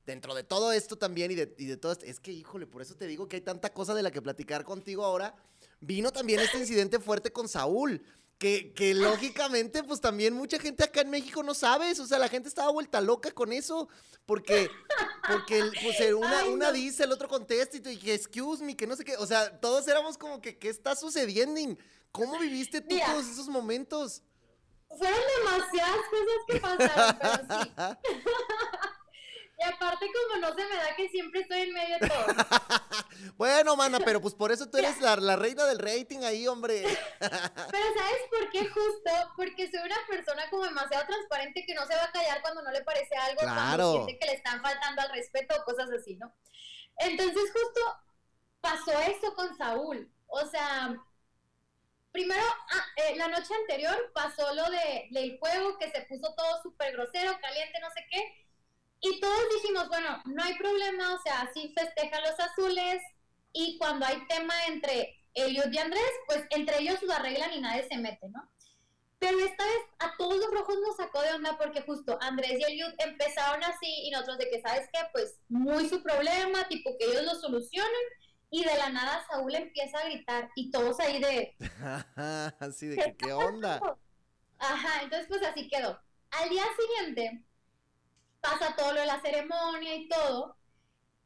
[0.05, 2.83] dentro de todo esto también y de, y de todo esto, es que, híjole, por
[2.83, 5.35] eso te digo que hay tanta cosa de la que platicar contigo ahora.
[5.81, 8.03] Vino también este incidente fuerte con Saúl,
[8.39, 12.03] que, que lógicamente, pues también mucha gente acá en México no sabe eso.
[12.03, 13.89] O sea, la gente estaba vuelta loca con eso.
[14.27, 14.69] Porque,
[15.29, 16.73] porque pues, una, Ay, una no.
[16.73, 19.17] dice, el otro contesta y tú dije, excuse me, que no sé qué.
[19.17, 21.61] O sea, todos éramos como que, ¿qué está sucediendo?
[22.11, 23.07] ¿Cómo viviste tú Mira.
[23.07, 24.23] todos esos momentos?
[24.99, 27.73] Fueron demasiadas cosas que pasaron, pero sí.
[29.59, 32.27] y aparte, como no se me da que siempre estoy en medio de todo.
[33.37, 36.83] Bueno, mana, pero pues por eso tú eres la, la reina del rating ahí, hombre.
[37.21, 39.11] Pero ¿sabes por qué justo?
[39.37, 42.71] Porque soy una persona como demasiado transparente que no se va a callar cuando no
[42.71, 43.57] le parece algo, Claro.
[43.57, 46.35] cuando siente que le están faltando al respeto o cosas así, ¿no?
[46.99, 47.81] Entonces justo
[48.61, 50.11] pasó eso con Saúl.
[50.29, 50.95] O sea,
[52.13, 56.63] primero, ah, eh, la noche anterior pasó lo de, del juego que se puso todo
[56.63, 58.46] súper grosero, caliente, no sé qué.
[59.01, 63.03] Y todos dijimos, bueno, no hay problema, o sea, sí festejan los azules.
[63.53, 67.87] Y cuando hay tema entre Eliud y Andrés, pues entre ellos lo arreglan y nadie
[67.89, 68.51] se mete, ¿no?
[69.19, 72.65] Pero esta vez a todos los rojos nos sacó de onda porque justo Andrés y
[72.65, 75.01] Eliud empezaron así y nosotros de que, ¿sabes qué?
[75.13, 77.93] Pues muy su problema, tipo que ellos lo solucionen.
[78.51, 81.57] Y de la nada Saúl empieza a gritar y todos ahí de,
[82.61, 83.81] Así de que, ¿qué onda?
[84.59, 86.01] Ajá, entonces pues así quedó.
[86.31, 87.43] Al día siguiente
[88.47, 90.57] pasa todo lo de la ceremonia y todo.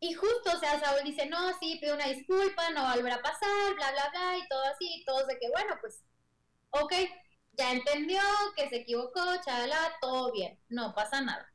[0.00, 3.12] Y justo, o sea, Saúl dice, no, sí, pido una disculpa, no va a volver
[3.12, 6.02] a pasar, bla, bla, bla, y todo así, y todos de que, bueno, pues,
[6.70, 6.92] ok,
[7.52, 8.22] ya entendió
[8.56, 11.46] que se equivocó, chala, todo bien, no pasa nada.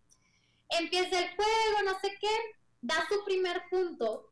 [0.69, 2.37] Empieza el juego, no sé qué,
[2.81, 4.29] da su primer punto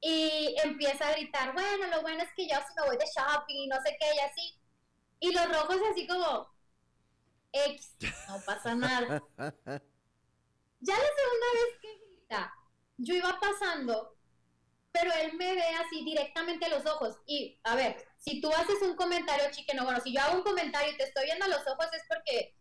[0.00, 3.62] y empieza a gritar, bueno, lo bueno es que yo sí me voy de shopping
[3.62, 4.60] y no sé qué, y así.
[5.20, 6.48] Y los rojos así como,
[7.52, 7.94] X,
[8.28, 9.22] no pasa nada.
[10.86, 12.54] Ya la segunda vez que grita,
[12.98, 14.16] yo iba pasando,
[14.92, 17.16] pero él me ve así directamente a los ojos.
[17.26, 20.92] Y, a ver, si tú haces un comentario, chiqueno, bueno, si yo hago un comentario
[20.92, 22.56] y te estoy viendo a los ojos es porque,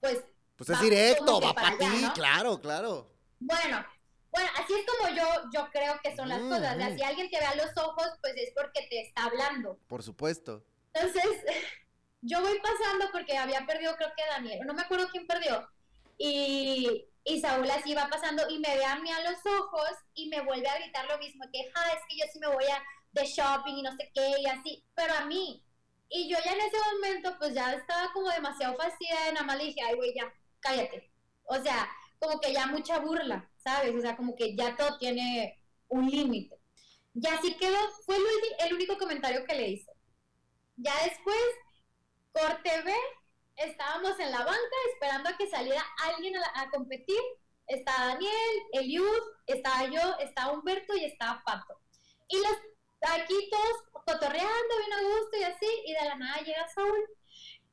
[0.00, 0.24] pues...
[0.56, 3.10] Pues es directo, va para ti, claro, claro.
[3.38, 3.86] Bueno,
[4.30, 6.74] bueno, así es como yo, yo creo que son las Mm, cosas.
[6.74, 6.96] O sea, mm.
[6.96, 9.78] si alguien te ve a los ojos, pues es porque te está hablando.
[9.86, 10.64] Por supuesto.
[10.92, 11.24] Entonces,
[12.20, 15.66] yo voy pasando porque había perdido, creo que Daniel, no me acuerdo quién perdió.
[16.18, 20.28] Y, y Saúl así va pasando y me ve a mí a los ojos y
[20.28, 22.82] me vuelve a gritar lo mismo, que "Ja, es que yo sí me voy a
[23.12, 25.64] de shopping y no sé qué y así, pero a mí.
[26.08, 29.64] Y yo ya en ese momento pues ya estaba como demasiado fastidiada, nada más le
[29.66, 31.10] dije, ay güey, ya, cállate.
[31.44, 33.94] O sea, como que ya mucha burla, ¿sabes?
[33.94, 36.56] O sea, como que ya todo tiene un límite.
[37.14, 38.24] Y así quedó, fue el,
[38.66, 39.92] el único comentario que le hice.
[40.76, 41.36] Ya después,
[42.32, 42.92] corte B,
[43.60, 47.20] estábamos en la banca esperando a que saliera alguien a, competir.
[47.66, 51.78] Está Daniel, Eliud, estaba yo, estaba Humberto y estaba Pato.
[52.28, 52.56] Y los
[53.08, 57.08] aquí todos cotorreando bien a gusto y así, y de la nada llega Saúl.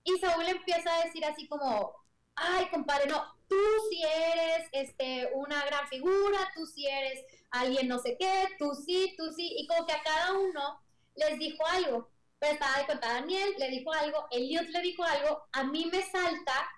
[0.04, 1.94] Y Saúl empieza a decir así como,
[2.36, 3.56] ay, compadre, no, tú
[3.90, 9.16] sí eres este, una gran figura, tú sí eres alguien no sé qué, tú sí,
[9.18, 10.82] tú sí, y como que a cada uno
[11.16, 12.10] les dijo algo.
[12.40, 16.04] Pero estaba de cuenta Daniel, le dijo algo, Eliud le dijo algo, a mí me
[16.04, 16.70] salta,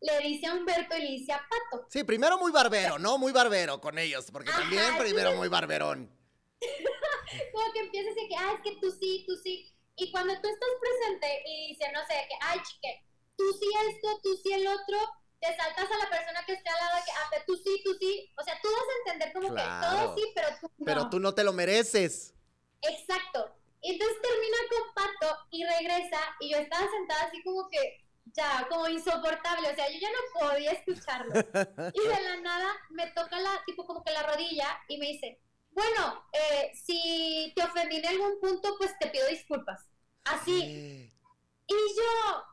[0.00, 1.86] le dice a Humberto y le dice a Pato.
[1.90, 3.18] Sí, primero muy barbero, ¿no?
[3.18, 6.10] Muy barbero con ellos, porque Ajá, también primero muy barberón.
[7.52, 9.74] como que empiezas de que, ah, es que tú sí, tú sí.
[9.96, 13.04] Y cuando tú estás presente y dice, no sé, que, ay, chique,
[13.36, 14.98] tú sí esto, tú sí el otro,
[15.40, 17.94] te saltas a la persona que esté al lado de que, ah, tú sí, tú
[17.98, 18.32] sí.
[18.38, 19.80] O sea, tú vas a entender como Claro.
[19.80, 20.84] que todo sí, pero tú no.
[20.84, 22.34] Pero tú no te lo mereces.
[22.82, 23.59] Exacto.
[23.82, 28.66] Y entonces termina con Pato y regresa y yo estaba sentada así como que ya,
[28.68, 31.32] como insoportable, o sea, yo ya no podía escucharlo.
[31.94, 35.40] Y de la nada me toca la, tipo como que la rodilla y me dice,
[35.70, 39.86] bueno, eh, si te ofendí en algún punto, pues te pido disculpas.
[40.24, 41.10] Así.
[41.66, 42.44] Y yo,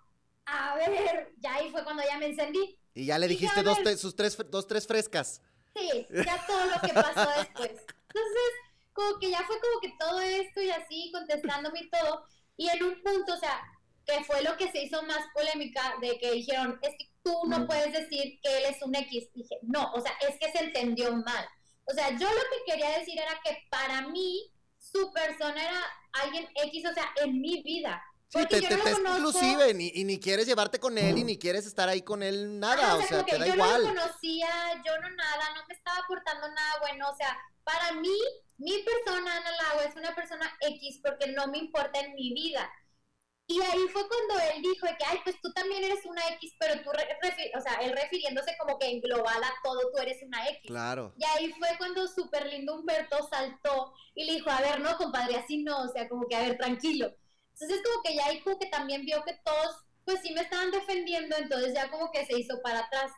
[0.46, 2.80] a ver, ya ahí fue cuando ya me encendí.
[2.94, 5.42] Y ya le dijiste dos, te- sus tres, dos, tres frescas.
[5.76, 7.70] Sí, ya todo lo que pasó después.
[7.72, 8.52] Entonces,
[8.98, 12.26] como que ya fue como que todo esto y así, contestándome y todo.
[12.58, 13.62] Y en un punto, o sea,
[14.08, 17.68] que fue lo que se hizo más polémica de que dijeron, es que tú no
[17.68, 19.30] puedes decir que él es un X.
[19.36, 21.48] Dije, no, o sea, es que se entendió mal.
[21.86, 25.84] O sea, yo lo que quería decir era que para mí su persona era
[26.14, 28.02] alguien X, o sea, en mi vida.
[28.30, 30.98] Sí, Porque te, yo te, no te es inclusive, ni, y ni quieres llevarte con
[30.98, 33.54] él, y ni quieres estar ahí con él nada, Ajá, o sea, te da yo
[33.54, 33.84] igual.
[33.84, 34.50] no lo conocía,
[34.86, 38.18] yo no nada, no me estaba aportando nada bueno, o sea, para mí,
[38.58, 42.70] mi persona, Ana Lago, es una persona X porque no me importa en mi vida.
[43.50, 46.82] Y ahí fue cuando él dijo que, ay, pues tú también eres una X, pero
[46.84, 50.64] tú, o sea, él refiriéndose como que en global a todo, tú eres una X.
[50.68, 51.14] Claro.
[51.18, 55.38] Y ahí fue cuando súper lindo Humberto saltó y le dijo, a ver, no, compadre,
[55.38, 57.16] así no, o sea, como que, a ver, tranquilo.
[57.60, 60.72] Entonces como que ya ahí como que también vio que todos pues sí me estaban
[60.72, 63.12] defendiendo, entonces ya como que se hizo para atrás.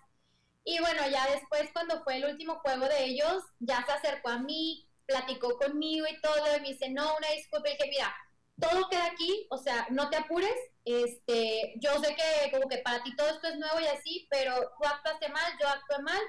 [0.63, 4.39] Y bueno, ya después cuando fue el último juego de ellos, ya se acercó a
[4.39, 8.15] mí, platicó conmigo y todo, y me dice, no, una disculpa, y dije, mira,
[8.60, 13.04] todo queda aquí, o sea, no te apures, este, yo sé que como que para
[13.04, 16.21] ti todo esto es nuevo y así, pero tú actuaste mal, yo actué mal,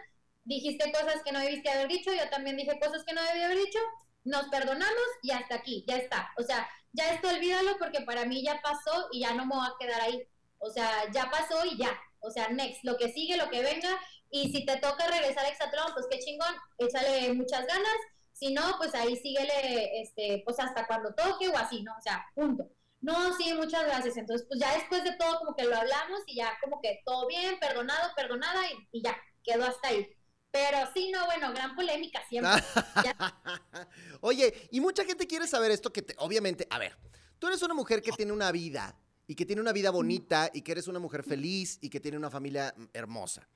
[0.45, 3.59] dijiste cosas que no debiste haber dicho, yo también dije cosas que no debí haber
[3.59, 3.79] dicho,
[4.25, 6.33] nos perdonamos y hasta aquí, ya está.
[6.37, 9.67] O sea, ya esto olvídalo porque para mí ya pasó y ya no me voy
[9.67, 10.27] a quedar ahí.
[10.59, 11.99] O sea, ya pasó y ya.
[12.21, 13.89] O sea, next, lo que sigue, lo que venga.
[14.31, 17.97] Y si te toca regresar a Exatlón, pues qué chingón, échale muchas ganas.
[18.33, 21.93] Si no, pues ahí síguele, este, pues hasta cuando toque o así, ¿no?
[21.99, 22.69] O sea, punto.
[23.01, 24.17] No, sí, muchas gracias.
[24.17, 27.27] Entonces, pues ya después de todo, como que lo hablamos y ya como que todo
[27.27, 28.61] bien, perdonado, perdonada
[28.93, 30.07] y ya, quedó hasta ahí.
[30.51, 32.51] Pero sí, no, bueno, gran polémica siempre.
[34.21, 36.97] Oye, y mucha gente quiere saber esto que te, obviamente, a ver,
[37.39, 40.63] tú eres una mujer que tiene una vida y que tiene una vida bonita y
[40.63, 43.49] que eres una mujer feliz y que tiene una familia mm, hermosa.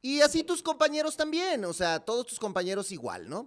[0.00, 3.46] Y así tus compañeros también, o sea, todos tus compañeros igual, ¿no?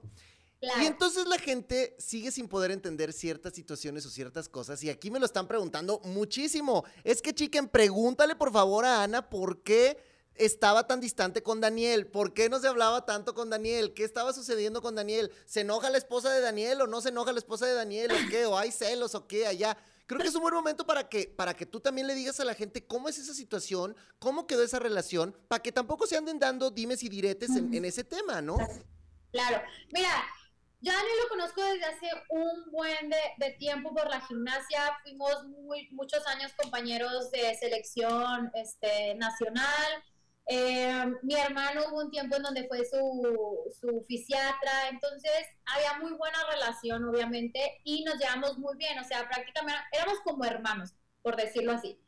[0.81, 4.81] Y entonces la gente sigue sin poder entender ciertas situaciones o ciertas cosas.
[4.83, 6.85] Y aquí me lo están preguntando muchísimo.
[7.03, 9.97] Es que, chiquen, pregúntale por favor a Ana por qué
[10.35, 12.07] estaba tan distante con Daniel?
[12.07, 13.93] ¿Por qué no se hablaba tanto con Daniel?
[13.93, 15.31] ¿Qué estaba sucediendo con Daniel?
[15.45, 18.29] ¿Se enoja la esposa de Daniel o no se enoja la esposa de Daniel o
[18.29, 18.45] qué?
[18.45, 19.77] ¿O hay celos o qué allá?
[20.05, 22.45] Creo que es un buen momento para que, para que tú también le digas a
[22.45, 26.39] la gente cómo es esa situación, cómo quedó esa relación, para que tampoco se anden
[26.39, 28.57] dando dimes y diretes en, ese tema, ¿no?
[29.31, 29.61] Claro.
[29.93, 30.25] Mira,
[30.81, 34.97] yo a Daniel lo conozco desde hace un buen de, tiempo por la gimnasia.
[35.03, 40.03] Fuimos muy, muchos años compañeros de selección este, nacional.
[40.47, 45.31] Eh, mi hermano hubo un tiempo en donde fue su, su fisiatra, entonces
[45.65, 50.43] había muy buena relación, obviamente, y nos llevamos muy bien, o sea, prácticamente éramos como
[50.43, 51.99] hermanos, por decirlo así.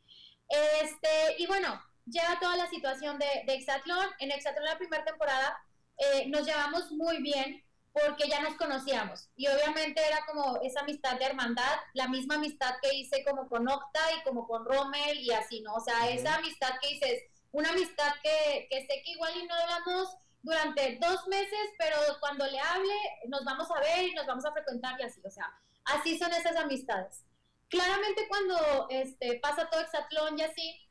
[0.48, 4.06] Este, y bueno, llega toda la situación de, de Exatlón.
[4.18, 5.58] En Exatlón la primera temporada
[5.98, 11.18] eh, nos llevamos muy bien porque ya nos conocíamos y obviamente era como esa amistad
[11.18, 15.32] de hermandad, la misma amistad que hice como con Octa y como con Rommel y
[15.32, 15.74] así, ¿no?
[15.76, 17.22] O sea, esa amistad que dices,
[17.56, 22.46] una amistad que, que sé que igual y no hablamos durante dos meses, pero cuando
[22.46, 22.94] le hable
[23.28, 25.50] nos vamos a ver y nos vamos a frecuentar y así, o sea,
[25.86, 27.24] así son esas amistades.
[27.68, 30.86] Claramente cuando este, pasa todo Exatlón y así,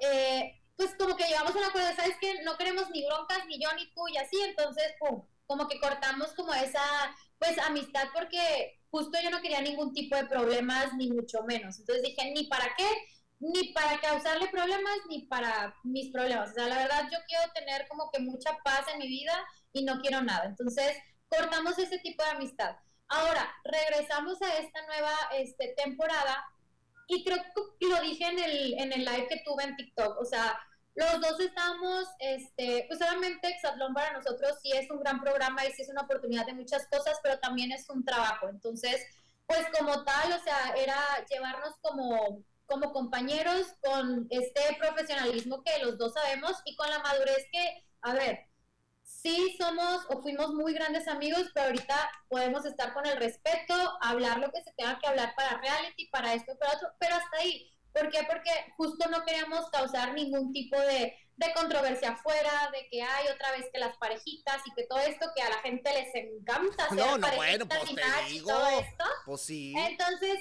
[0.00, 3.62] eh, pues como que llegamos a un acuerdo, ¿sabes que No queremos ni broncas, ni
[3.62, 6.82] yo, ni tú, y así, entonces, pum, como que cortamos como esa,
[7.38, 11.78] pues, amistad, porque justo yo no quería ningún tipo de problemas, ni mucho menos.
[11.78, 12.88] Entonces dije, ni para qué,
[13.42, 16.50] ni para causarle problemas ni para mis problemas.
[16.50, 19.34] O sea, la verdad yo quiero tener como que mucha paz en mi vida
[19.72, 20.44] y no quiero nada.
[20.44, 20.96] Entonces,
[21.28, 22.76] cortamos ese tipo de amistad.
[23.08, 26.44] Ahora, regresamos a esta nueva este, temporada
[27.08, 27.38] y creo
[27.80, 30.20] que lo dije en el, en el live que tuve en TikTok.
[30.20, 30.56] O sea,
[30.94, 35.72] los dos estamos, este, pues obviamente Exatlón para nosotros sí es un gran programa y
[35.72, 38.48] sí es una oportunidad de muchas cosas, pero también es un trabajo.
[38.48, 39.04] Entonces,
[39.46, 40.96] pues como tal, o sea, era
[41.28, 47.46] llevarnos como como compañeros, con este profesionalismo que los dos sabemos y con la madurez
[47.52, 48.48] que, a ver,
[49.02, 54.38] sí somos o fuimos muy grandes amigos, pero ahorita podemos estar con el respeto, hablar
[54.38, 57.68] lo que se tenga que hablar para reality, para esto, para otro, pero hasta ahí.
[57.92, 58.20] ¿Por qué?
[58.26, 63.52] Porque justo no queríamos causar ningún tipo de, de controversia afuera, de que hay otra
[63.52, 66.96] vez que las parejitas y que todo esto que a la gente les encanta hacer
[66.96, 69.04] no, no, bueno, pues te digo, todo esto.
[69.26, 69.74] Pues sí.
[69.76, 70.38] Entonces,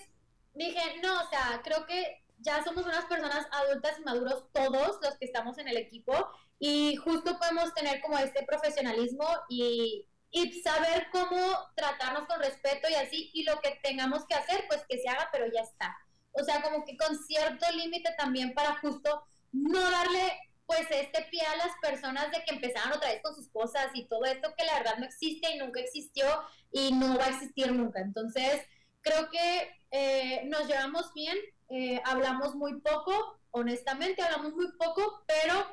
[0.53, 5.17] dije, no, o sea, creo que ya somos unas personas adultas y maduros todos los
[5.17, 6.13] que estamos en el equipo
[6.59, 11.37] y justo podemos tener como este profesionalismo y, y saber cómo
[11.75, 15.29] tratarnos con respeto y así, y lo que tengamos que hacer, pues que se haga,
[15.31, 15.97] pero ya está.
[16.33, 21.41] O sea, como que con cierto límite también para justo no darle pues este pie
[21.41, 24.65] a las personas de que empezaran otra vez con sus cosas y todo esto que
[24.65, 26.25] la verdad no existe y nunca existió
[26.71, 27.99] y no va a existir nunca.
[27.99, 28.61] Entonces,
[29.01, 31.37] creo que eh, nos llevamos bien,
[31.71, 35.65] eh, hablamos muy poco, honestamente hablamos muy poco, pero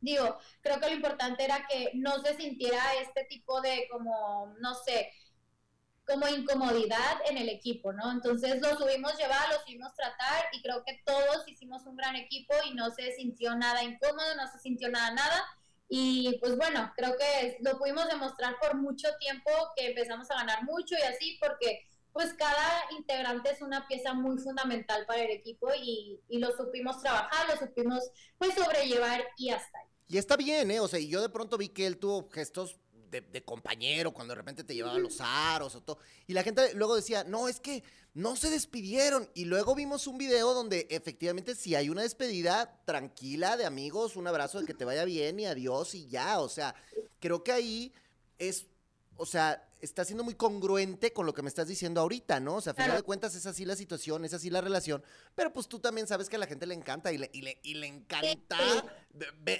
[0.00, 4.74] digo, creo que lo importante era que no se sintiera este tipo de como, no
[4.74, 5.10] sé,
[6.06, 8.10] como incomodidad en el equipo, ¿no?
[8.10, 12.54] Entonces lo subimos llevar, lo subimos tratar y creo que todos hicimos un gran equipo
[12.68, 15.44] y no se sintió nada incómodo, no se sintió nada, nada.
[15.88, 20.64] Y pues bueno, creo que lo pudimos demostrar por mucho tiempo que empezamos a ganar
[20.64, 25.68] mucho y así porque pues cada integrante es una pieza muy fundamental para el equipo
[25.74, 28.02] y, lo supimos trabajar, lo supimos
[28.38, 29.86] pues sobrellevar y hasta ahí.
[30.08, 30.80] Y está bien, ¿eh?
[30.80, 32.78] O sea, yo de pronto vi que él tuvo gestos
[33.20, 35.98] de, compañero, cuando de repente te llevaba los aros o todo.
[36.26, 37.82] Y la gente luego decía, no, es que
[38.14, 39.28] no se despidieron.
[39.34, 44.26] Y luego vimos un video donde efectivamente si hay una despedida tranquila de amigos, un
[44.26, 46.40] abrazo de que te vaya bien y adiós y ya.
[46.40, 46.74] O sea,
[47.20, 47.92] creo que ahí
[48.38, 48.66] es,
[49.16, 52.54] o sea, está siendo muy congruente con lo que me estás diciendo ahorita, ¿no?
[52.54, 55.02] O sea, a final de cuentas es así la situación, es así la relación,
[55.34, 57.58] pero pues tú también sabes que a la gente le encanta y le, y le,
[57.62, 58.58] y le encanta,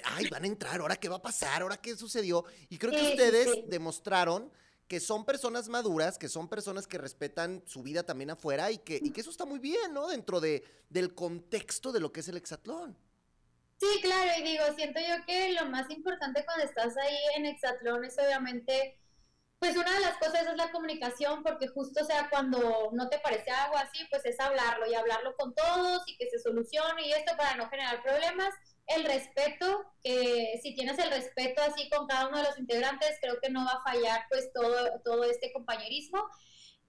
[0.05, 2.45] ay, van a entrar, ahora qué va a pasar, ahora qué sucedió.
[2.69, 4.49] Y creo que ustedes demostraron
[4.87, 8.99] que son personas maduras, que son personas que respetan su vida también afuera y que,
[9.01, 10.07] y que eso está muy bien, ¿no?
[10.07, 12.97] Dentro de, del contexto de lo que es el hexatlón.
[13.77, 18.05] Sí, claro, y digo, siento yo que lo más importante cuando estás ahí en hexatlón
[18.05, 18.97] es obviamente
[19.63, 23.49] pues una de las cosas es la comunicación, porque justo, sea, cuando no te parece
[23.49, 27.37] algo así, pues es hablarlo y hablarlo con todos y que se solucione y esto
[27.37, 28.53] para no generar problemas.
[28.87, 33.39] El respeto, que si tienes el respeto así con cada uno de los integrantes, creo
[33.39, 36.27] que no va a fallar pues todo, todo este compañerismo.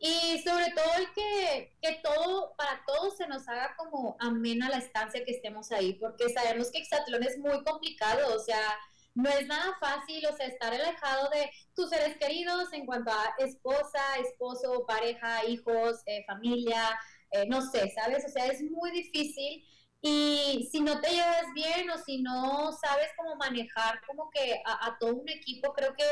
[0.01, 4.79] Y sobre todo el que, que todo, para todos se nos haga como amena la
[4.79, 8.77] estancia que estemos ahí, porque sabemos que Exatlón es muy complicado, o sea,
[9.15, 13.35] no es nada fácil, o sea, estar alejado de tus seres queridos en cuanto a
[13.39, 16.99] esposa, esposo, pareja, hijos, eh, familia,
[17.31, 18.25] eh, no sé, ¿sabes?
[18.25, 19.65] O sea, es muy difícil.
[20.03, 24.97] Y si no te llevas bien o si no sabes cómo manejar como que a,
[25.01, 26.05] todo un equipo, creo que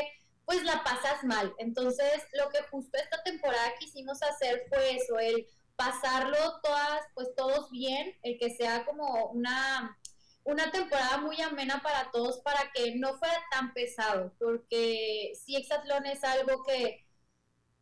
[0.45, 1.53] pues la pasas mal.
[1.59, 7.69] Entonces, lo que justo esta temporada quisimos hacer fue eso, el pasarlo todas, pues todos
[7.71, 9.97] bien, el que sea como una
[10.45, 16.05] una temporada muy amena para todos para que no fuera tan pesado, porque si Exatlón
[16.05, 17.05] es algo que,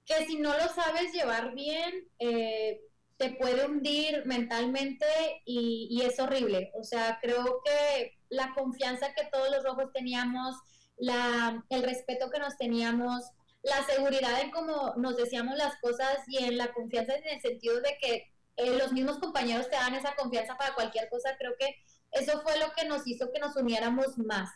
[0.06, 2.82] que si no lo sabes llevar bien, eh,
[3.18, 5.06] te puede hundir mentalmente
[5.46, 6.72] y, es horrible.
[6.74, 10.56] O sea, creo que la confianza que todos los rojos teníamos,
[10.98, 13.24] la, el respeto que nos teníamos,
[13.62, 17.80] la seguridad en cómo nos decíamos las cosas y en la confianza en el sentido
[17.82, 21.76] de que eh, los mismos compañeros te dan esa confianza para cualquier cosa, creo que
[22.12, 24.50] eso fue lo que nos hizo que nos uniéramos más.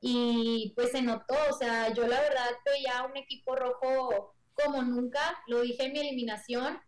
[0.00, 5.42] Y pues se notó, o sea, yo la verdad veía un equipo rojo como nunca,
[5.46, 6.80] lo dije en mi eliminación.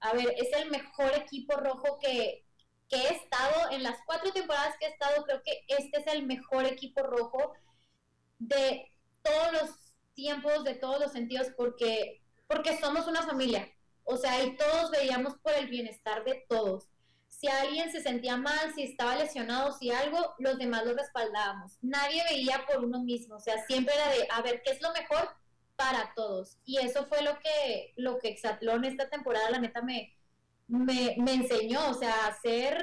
[0.00, 2.44] A ver, es el mejor equipo rojo que,
[2.88, 6.26] que he estado en las cuatro temporadas que he estado, creo que este es el
[6.26, 7.54] mejor equipo rojo
[8.38, 8.90] de
[9.22, 9.70] todos los
[10.14, 13.70] tiempos, de todos los sentidos, porque, porque somos una familia.
[14.04, 16.88] O sea, y todos veíamos por el bienestar de todos
[17.44, 21.76] si alguien se sentía mal, si estaba lesionado, si algo, los demás lo respaldábamos.
[21.82, 24.90] Nadie veía por uno mismo, o sea, siempre era de, a ver, ¿qué es lo
[24.92, 25.28] mejor
[25.76, 26.56] para todos?
[26.64, 30.16] Y eso fue lo que, lo que Exatlón esta temporada, la neta, me,
[30.68, 32.82] me, me enseñó, o sea, a ser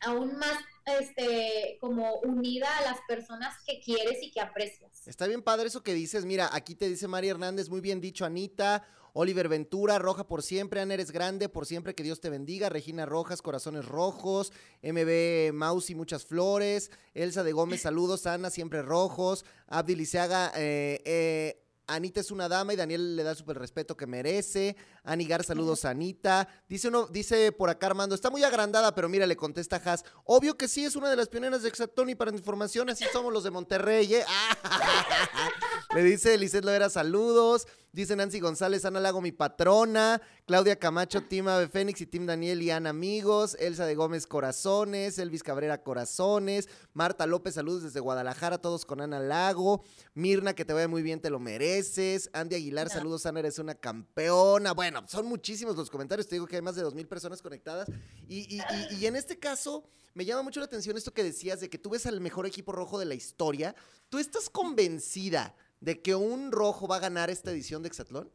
[0.00, 0.56] aún más
[1.00, 5.06] este, como unida a las personas que quieres y que aprecias.
[5.06, 6.24] Está bien padre eso que dices.
[6.24, 8.86] Mira, aquí te dice María Hernández, muy bien dicho, Anita.
[9.12, 10.80] Oliver Ventura, Roja por siempre.
[10.80, 12.68] Ana eres grande, por siempre, que Dios te bendiga.
[12.68, 14.52] Regina Rojas, Corazones Rojos.
[14.82, 16.90] MB Mausi, muchas flores.
[17.14, 18.26] Elsa de Gómez, saludos.
[18.26, 19.44] Ana, siempre rojos.
[19.66, 23.96] Abdi Liceaga, eh, eh Anita es una dama y Daniel le da el super respeto
[23.96, 24.76] que merece.
[25.04, 26.46] Anigar, saludos a Anita.
[26.68, 30.04] Dice uno, dice por acá Armando, está muy agrandada, pero mira, le contesta Has.
[30.24, 33.32] Obvio que sí, es una de las pioneras de Exatón y para información, así somos
[33.32, 34.24] los de Monterrey, ¿eh?
[35.94, 37.66] le dice Lizeth Loera, saludos.
[37.90, 40.20] Dice Nancy González, Ana Lago, mi patrona.
[40.46, 43.56] Claudia Camacho, Tim Ave Fénix y Tim Daniel y Ana, amigos.
[43.58, 45.18] Elsa de Gómez, corazones.
[45.18, 46.68] Elvis Cabrera, corazones.
[46.92, 49.82] Marta López, saludos desde Guadalajara, todos con Ana Lago.
[50.12, 52.28] Mirna, que te vaya muy bien, te lo mereces.
[52.34, 54.72] Andy Aguilar, saludos, Ana, eres una campeona.
[54.74, 56.28] Bueno, son muchísimos los comentarios.
[56.28, 57.88] Te digo que hay más de dos mil personas conectadas.
[58.28, 58.60] Y,
[58.90, 59.82] y en este caso,
[60.12, 62.72] me llama mucho la atención esto que decías de que tú ves al mejor equipo
[62.72, 63.74] rojo de la historia.
[64.10, 65.54] ¿Tú estás convencida?
[65.80, 68.32] De que un rojo va a ganar esta edición de Exatlón?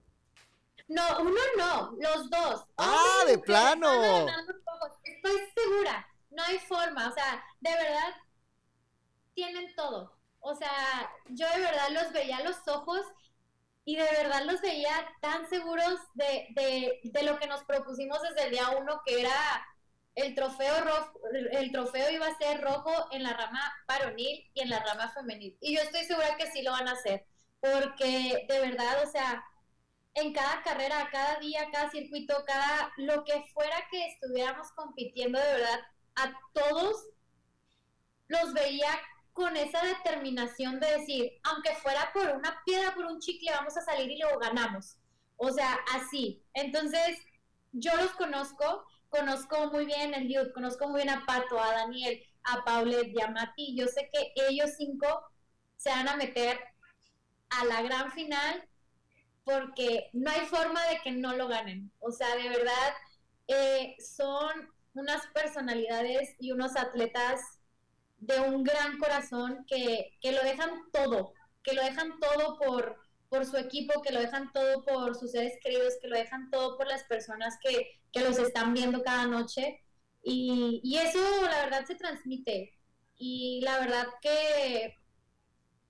[0.88, 2.66] No, uno no, los dos.
[2.78, 4.28] Ah, de plano.
[5.04, 8.16] Estoy segura, no hay forma, o sea, de verdad
[9.34, 10.14] tienen todo.
[10.40, 13.06] O sea, yo de verdad los veía a los ojos
[13.86, 14.92] y de verdad los veía
[15.22, 19.66] tan seguros de, de, de lo que nos propusimos desde el día uno, que era
[20.16, 21.20] el trofeo rojo,
[21.52, 25.58] el trofeo iba a ser rojo en la rama varonil y en la rama femenil.
[25.62, 27.26] Y yo estoy segura que sí lo van a hacer
[27.64, 29.42] porque de verdad, o sea,
[30.16, 35.46] en cada carrera, cada día, cada circuito, cada lo que fuera que estuviéramos compitiendo, de
[35.46, 35.80] verdad,
[36.16, 37.08] a todos
[38.28, 38.90] los veía
[39.32, 43.82] con esa determinación de decir, aunque fuera por una piedra, por un chicle, vamos a
[43.82, 44.98] salir y luego ganamos.
[45.38, 46.44] O sea, así.
[46.54, 47.18] Entonces,
[47.72, 52.22] yo los conozco, conozco muy bien el Youth, conozco muy bien a Pato, a Daniel,
[52.44, 53.76] a Paulette y a Mati.
[53.76, 55.08] Yo sé que ellos cinco
[55.78, 56.60] se van a meter
[57.60, 58.68] a la gran final
[59.44, 61.92] porque no hay forma de que no lo ganen.
[62.00, 62.94] O sea, de verdad,
[63.48, 67.42] eh, son unas personalidades y unos atletas
[68.20, 72.98] de un gran corazón que, que, lo dejan todo, que lo dejan todo por,
[73.28, 76.78] por su equipo, que lo dejan todo por sus seres queridos, que lo dejan todo
[76.78, 79.82] por las personas que, que los están viendo cada noche.
[80.24, 82.74] Y, y, eso la verdad se transmite.
[83.18, 84.98] Y la verdad que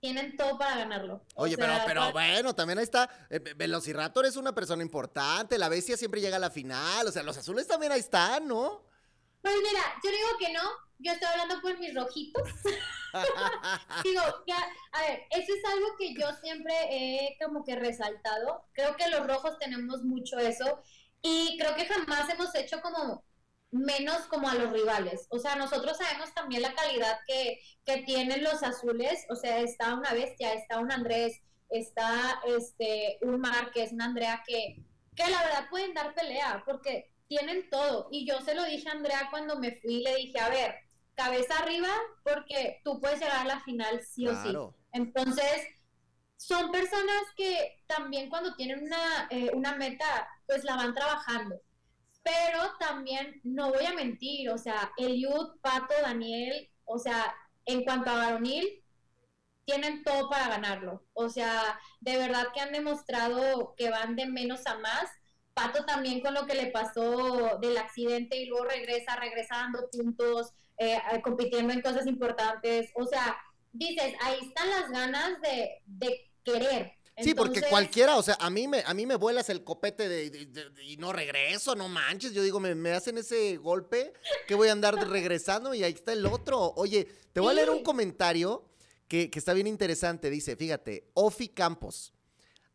[0.04, 1.22] tienen todo para ganarlo.
[1.34, 3.08] Oye, pero, pero bueno, también ahí está.
[3.30, 5.56] Eh, Velociraptor es una persona importante.
[5.56, 7.06] La bestia siempre llega a la final.
[7.06, 8.84] O sea, los azules también ahí están, ¿no?
[9.40, 10.60] Pues mira, yo digo que no.
[10.98, 12.42] Yo estoy hablando por mis rojitos.
[14.04, 14.58] digo, ya,
[14.92, 18.66] a ver, eso es algo que yo siempre he como que resaltado.
[18.74, 20.82] Creo que los rojos tenemos mucho eso.
[21.22, 23.24] Y creo que jamás hemos hecho como
[23.74, 25.26] menos como a los rivales.
[25.30, 27.60] O sea, nosotros sabemos también la calidad que,
[28.06, 29.26] tienen los azules.
[29.28, 34.76] O sea, está una bestia, está un Andrés, está este un Márquez, una Andrea que,
[35.16, 38.08] que la verdad pueden dar pelea porque tienen todo.
[38.12, 40.76] Y yo se lo dije a Andrea cuando me fui, le dije, a ver,
[41.16, 41.90] cabeza arriba
[42.22, 44.56] porque tú puedes llegar a la final sí o sí.
[44.92, 45.66] Entonces,
[46.36, 51.60] son personas que también cuando tienen una, eh, una meta, pues la van trabajando
[52.24, 57.34] pero también no voy a mentir, o sea, Eliud, Pato, Daniel, o sea,
[57.66, 58.82] en cuanto a varonil,
[59.66, 61.04] tienen todo para ganarlo.
[61.12, 65.10] O sea, de verdad que han demostrado que van de menos a más.
[65.52, 70.98] Pato también con lo que le pasó del accidente y luego regresa, regresando puntos, eh,
[71.22, 72.90] compitiendo en cosas importantes.
[72.94, 73.36] O sea,
[73.72, 78.82] dices, ahí están las ganas de querer, Sí, porque cualquiera, o sea, a mí me,
[78.84, 82.32] a mí me vuelas el copete de, y no regreso, no manches.
[82.32, 84.12] Yo digo, me, hacen ese golpe
[84.48, 86.72] que voy a andar regresando y ahí está el otro.
[86.76, 88.68] Oye, te voy a leer un comentario
[89.06, 90.28] que, que está bien interesante.
[90.28, 92.12] Dice, fíjate, Ofi Campos.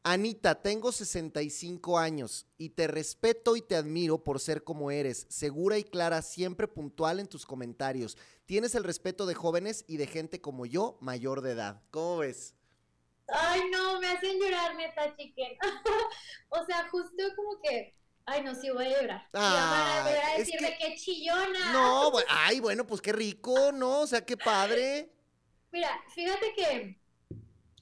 [0.03, 5.77] Anita, tengo 65 años y te respeto y te admiro por ser como eres, segura
[5.77, 8.17] y clara, siempre puntual en tus comentarios.
[8.45, 11.83] Tienes el respeto de jóvenes y de gente como yo, mayor de edad.
[11.91, 12.55] ¿Cómo ves?
[13.31, 15.57] Ay, no, me hacen llorar, neta, chiquen.
[16.49, 17.95] o sea, justo como que.
[18.25, 19.27] Ay, no, sí voy a llorar.
[19.33, 20.95] Ah, voy a decirle que...
[20.95, 21.73] chillona.
[21.73, 24.01] No, ay, bueno, pues qué rico, ¿no?
[24.01, 25.09] O sea, qué padre.
[25.71, 26.99] Mira, fíjate que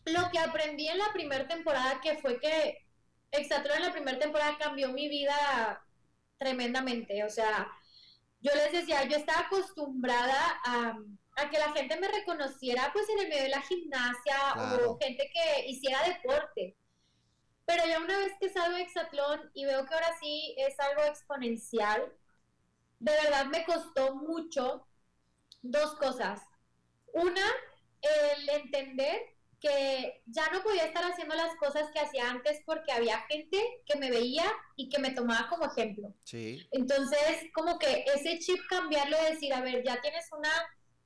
[0.06, 2.86] lo que aprendí en la primera temporada, que fue que
[3.32, 5.84] Exatlón en la primera temporada cambió mi vida
[6.38, 7.24] tremendamente.
[7.24, 7.68] O sea,
[8.40, 10.98] yo les decía, yo estaba acostumbrada a
[11.38, 14.38] a que la gente me reconociera pues en el medio de la gimnasia
[14.82, 16.76] o gente que hiciera deporte.
[17.66, 21.04] Pero ya una vez que salgo de Exatlón y veo que ahora sí es algo
[21.04, 22.12] exponencial,
[23.00, 24.88] de verdad me costó mucho
[25.62, 26.42] dos cosas.
[27.14, 27.46] Una,
[28.02, 29.22] el entender
[29.60, 33.98] que ya no podía estar haciendo las cosas que hacía antes porque había gente que
[33.98, 36.14] me veía y que me tomaba como ejemplo.
[36.24, 36.68] Sí.
[36.72, 40.52] Entonces, como que ese chip cambiarlo de decir, a ver, ya tienes una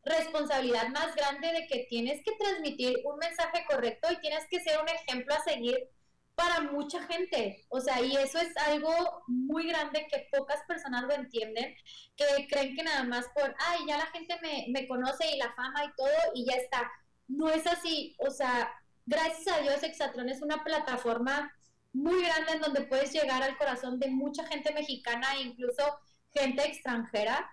[0.03, 4.79] responsabilidad más grande de que tienes que transmitir un mensaje correcto y tienes que ser
[4.81, 5.89] un ejemplo a seguir
[6.35, 7.65] para mucha gente.
[7.69, 11.75] O sea, y eso es algo muy grande que pocas personas lo entienden,
[12.15, 15.53] que creen que nada más por, ay, ya la gente me, me conoce y la
[15.53, 16.91] fama y todo y ya está.
[17.27, 18.15] No es así.
[18.19, 18.73] O sea,
[19.05, 21.53] gracias a Dios, Exatron es una plataforma
[21.93, 25.99] muy grande en donde puedes llegar al corazón de mucha gente mexicana e incluso
[26.33, 27.51] gente extranjera,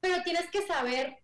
[0.00, 1.16] pero tienes que saber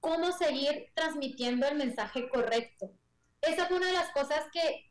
[0.00, 2.92] cómo seguir transmitiendo el mensaje correcto.
[3.40, 4.84] Esa fue una de las cosas que,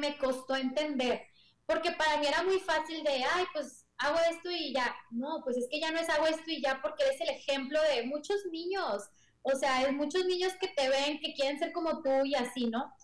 [0.00, 1.26] me costó entender,
[1.66, 4.96] porque para mí era muy fácil de, ay, pues hago esto y ya.
[5.10, 7.78] No, pues es que ya no es hago esto y ya porque eres el ejemplo
[7.82, 9.02] de muchos niños.
[9.42, 12.66] O sea, hay muchos niños que te ven, que quieren ser como tú y así,
[12.66, 12.94] ¿no?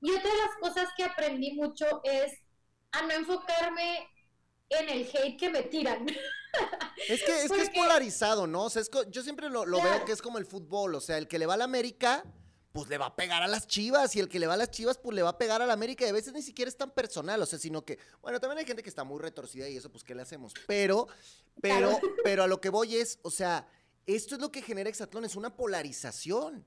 [0.00, 2.32] Y otra de las cosas que aprendí mucho es
[2.92, 4.08] a no enfocarme
[4.70, 6.06] en el hate que me tiran.
[7.08, 8.64] Es que es, que es polarizado, ¿no?
[8.64, 10.94] O sea, yo siempre lo, veo que es como el fútbol.
[10.94, 12.24] O sea, el que le va a la América,
[12.72, 14.16] pues le va a pegar a las chivas.
[14.16, 15.72] Y el que le va a las chivas, pues le va a pegar a la
[15.72, 16.04] América.
[16.04, 17.40] Y a veces ni siquiera es tan personal.
[17.40, 20.02] O sea, sino que, bueno, también hay gente que está muy retorcida y eso, pues,
[20.02, 20.52] ¿qué le hacemos?
[20.66, 21.06] Pero,
[21.60, 23.68] pero, pero a lo que voy es, o sea,
[24.06, 26.66] esto es lo que genera Exatlón, es una polarización.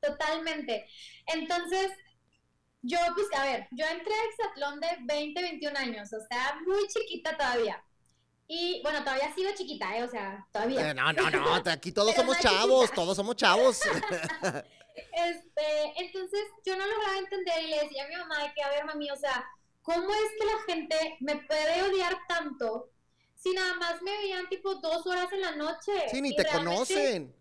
[0.00, 0.86] Totalmente.
[1.26, 1.92] Entonces,
[2.82, 6.86] yo, pues, a ver, yo entré a Exatlón de 20, 21 años, o sea, muy
[6.88, 7.82] chiquita todavía.
[8.52, 10.02] Y bueno, todavía sigo chiquita, ¿eh?
[10.02, 10.90] O sea, todavía.
[10.90, 13.80] Eh, no, no, no, aquí todos somos chavos, todos somos chavos.
[15.12, 18.70] este, entonces yo no lograba entender y le decía a mi mamá de que, a
[18.70, 19.48] ver, mami, o sea,
[19.82, 22.90] ¿cómo es que la gente me puede odiar tanto
[23.36, 25.92] si nada más me veían tipo dos horas en la noche?
[26.10, 27.32] Sí, ni te conocen.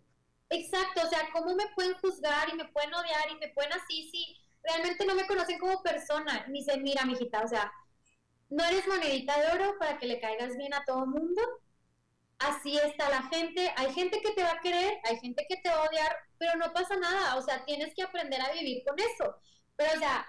[0.51, 4.12] Exacto, o sea, ¿cómo me pueden juzgar y me pueden odiar y me pueden así
[4.12, 7.72] si realmente no me conocen como persona, ni se mira, mijita, o sea,
[8.49, 11.41] no eres monedita de oro para que le caigas bien a todo mundo.
[12.39, 13.71] Así está la gente.
[13.75, 16.55] Hay gente que te va a querer, hay gente que te va a odiar, pero
[16.57, 17.35] no pasa nada.
[17.35, 19.35] O sea, tienes que aprender a vivir con eso.
[19.75, 20.25] Pero, o sea,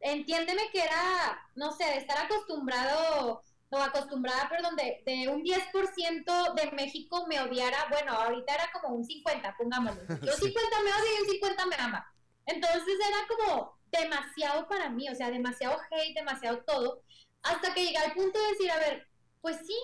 [0.00, 6.54] entiéndeme que era, no sé, de estar acostumbrado o acostumbrada, perdón, de, de un 10%
[6.54, 10.02] de México me odiara, bueno, ahorita era como un 50, pongámoslo.
[10.22, 12.14] Yo 50 me odio y un 50 me ama.
[12.46, 17.02] Entonces era como demasiado para mí, o sea, demasiado hate, demasiado todo,
[17.42, 19.06] hasta que llegué al punto de decir, a ver,
[19.40, 19.76] pues sí,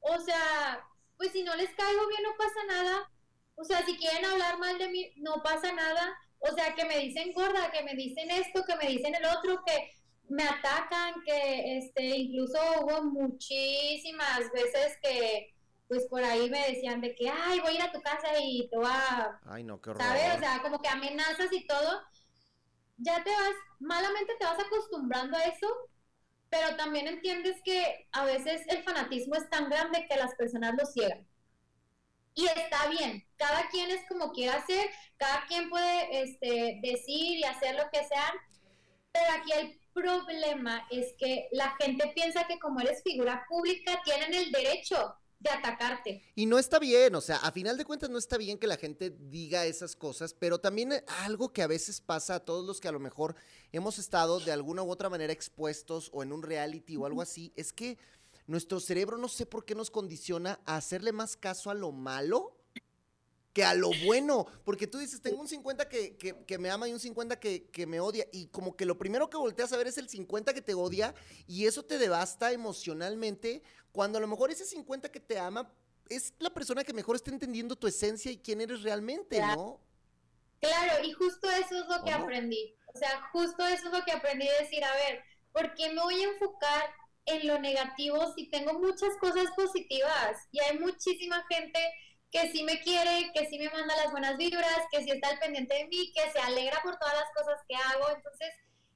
[0.00, 3.10] o sea, pues si no les caigo bien no pasa nada,
[3.56, 6.98] o sea, si quieren hablar mal de mí, no pasa nada, o sea, que me
[6.98, 9.90] dicen gorda, que me dicen esto, que me dicen el otro, que
[10.28, 15.54] me atacan, que este, incluso hubo muchísimas veces que
[15.88, 18.68] pues por ahí me decían de que, ay, voy a ir a tu casa y
[18.68, 19.40] te voy a...
[19.46, 20.02] Ay, no, qué horror.
[20.02, 20.36] ¿Sabes?
[20.36, 22.02] O sea, como que amenazas y todo.
[22.98, 25.68] Ya te vas, malamente te vas acostumbrando a eso,
[26.50, 30.86] pero también entiendes que a veces el fanatismo es tan grande que las personas lo
[30.86, 31.26] ciegan.
[32.34, 37.44] Y está bien, cada quien es como quiera ser, cada quien puede este, decir y
[37.44, 38.32] hacer lo que sea,
[39.12, 44.34] pero aquí el problema es que la gente piensa que como eres figura pública tienen
[44.34, 46.22] el derecho de atacarte.
[46.34, 48.76] Y no está bien, o sea, a final de cuentas no está bien que la
[48.76, 52.88] gente diga esas cosas, pero también algo que a veces pasa a todos los que
[52.88, 53.36] a lo mejor
[53.72, 57.52] hemos estado de alguna u otra manera expuestos o en un reality o algo así,
[57.56, 57.98] es que
[58.46, 62.58] nuestro cerebro no sé por qué nos condiciona a hacerle más caso a lo malo
[63.52, 64.46] que a lo bueno.
[64.64, 67.86] Porque tú dices, tengo un 50 que, que, me ama y un 50 que, que,
[67.86, 68.26] me odia.
[68.32, 71.14] Y como que lo primero que volteas a ver es el 50 que te odia
[71.46, 73.62] y eso te devasta emocionalmente
[73.92, 75.70] cuando a lo mejor ese 50 que te ama
[76.08, 79.80] es la persona que mejor está entendiendo tu esencia y quién eres realmente, ¿no?
[80.60, 82.74] Claro, y justo eso es lo que aprendí.
[82.94, 85.22] O sea, justo eso es lo que aprendí a decir, a ver,
[85.52, 86.94] ¿por qué me voy a enfocar
[87.26, 90.38] en lo negativo si tengo muchas cosas positivas?
[90.50, 91.78] Y hay muchísima gente
[92.30, 95.38] que sí me quiere, que sí me manda las buenas vibras, que sí está al
[95.38, 98.10] pendiente de mí, que se alegra por todas las cosas que hago.
[98.16, 98.48] Entonces,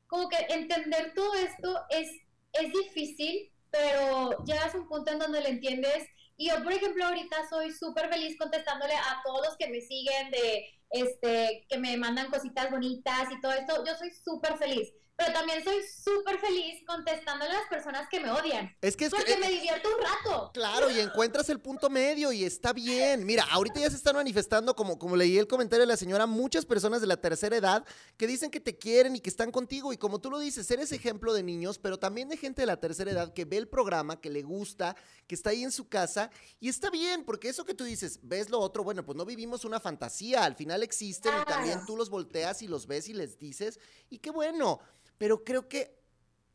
[0.06, 2.10] como que entender todo esto es,
[2.52, 6.06] es difícil, pero llegas a un punto en donde lo entiendes.
[6.36, 10.30] Y yo, por ejemplo, ahorita soy súper feliz contestándole a todos los que me siguen,
[10.30, 13.84] de este, que me mandan cositas bonitas y todo esto.
[13.84, 14.92] Yo soy súper feliz
[15.24, 18.74] pero también soy súper feliz contestándole a las personas que me odian.
[18.80, 20.50] Es que es Porque que, me divierto un rato.
[20.52, 23.24] Claro, y encuentras el punto medio y está bien.
[23.24, 26.66] Mira, ahorita ya se están manifestando, como, como leí el comentario de la señora, muchas
[26.66, 27.84] personas de la tercera edad
[28.16, 29.92] que dicen que te quieren y que están contigo.
[29.92, 32.80] Y como tú lo dices, eres ejemplo de niños, pero también de gente de la
[32.80, 34.96] tercera edad que ve el programa, que le gusta,
[35.26, 36.30] que está ahí en su casa.
[36.60, 39.64] Y está bien, porque eso que tú dices, ves lo otro, bueno, pues no vivimos
[39.64, 43.38] una fantasía, al final existen y también tú los volteas y los ves y les
[43.38, 43.78] dices,
[44.10, 44.80] y qué bueno.
[45.18, 46.02] Pero creo que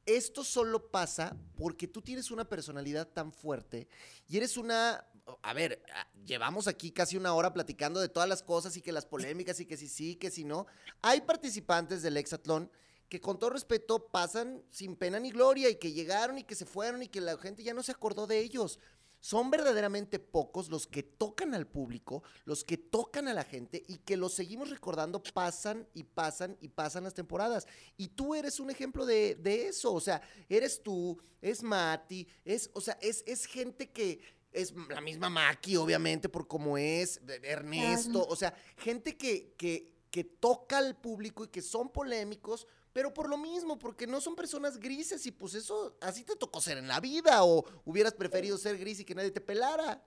[0.06, 3.88] esto solo pasa porque tú tienes una personalidad tan fuerte
[4.28, 5.06] y eres una...
[5.42, 8.94] A ver, ah, llevamos aquí casi una hora platicando de todas las cosas y que
[8.94, 10.68] las polémicas y que si sí, que si no.
[11.02, 12.72] Hay participantes del Hexatlón
[13.10, 16.66] que con todo respeto pasan sin pena ni gloria y que llegaron y que se
[16.66, 18.80] fueron y que la gente ya no se acordó de ellos.
[19.28, 23.98] Son verdaderamente pocos los que tocan al público, los que tocan a la gente y
[23.98, 27.68] que los seguimos recordando, pasan y pasan y pasan las temporadas.
[27.98, 29.36] Y tú eres un ejemplo de,
[29.68, 34.22] eso, o sea, eres tú, es Mati, es, o sea, es, es gente que,
[34.54, 40.24] es la misma Maki, obviamente, por cómo es, Ernesto, o sea, gente que, que, que
[40.24, 42.66] toca al público y que son polémicos,
[42.98, 46.60] pero por lo mismo, porque no son personas grises y pues eso, así te tocó
[46.60, 50.04] ser en la vida o hubieras preferido ser gris y que nadie te pelara.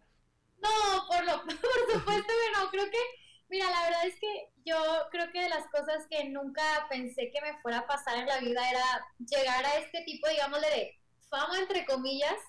[0.59, 2.99] No, por, lo, por supuesto que no, creo que,
[3.49, 4.77] mira, la verdad es que yo
[5.13, 8.39] creo que de las cosas que nunca pensé que me fuera a pasar en la
[8.41, 12.41] vida era llegar a este tipo, digámosle, de fama, entre comillas,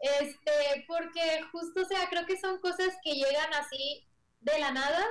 [0.00, 4.06] este, porque justo, o sea, creo que son cosas que llegan así
[4.40, 5.02] de la nada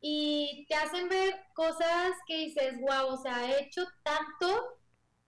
[0.00, 4.78] y te hacen ver cosas que dices, wow, o sea, he hecho tanto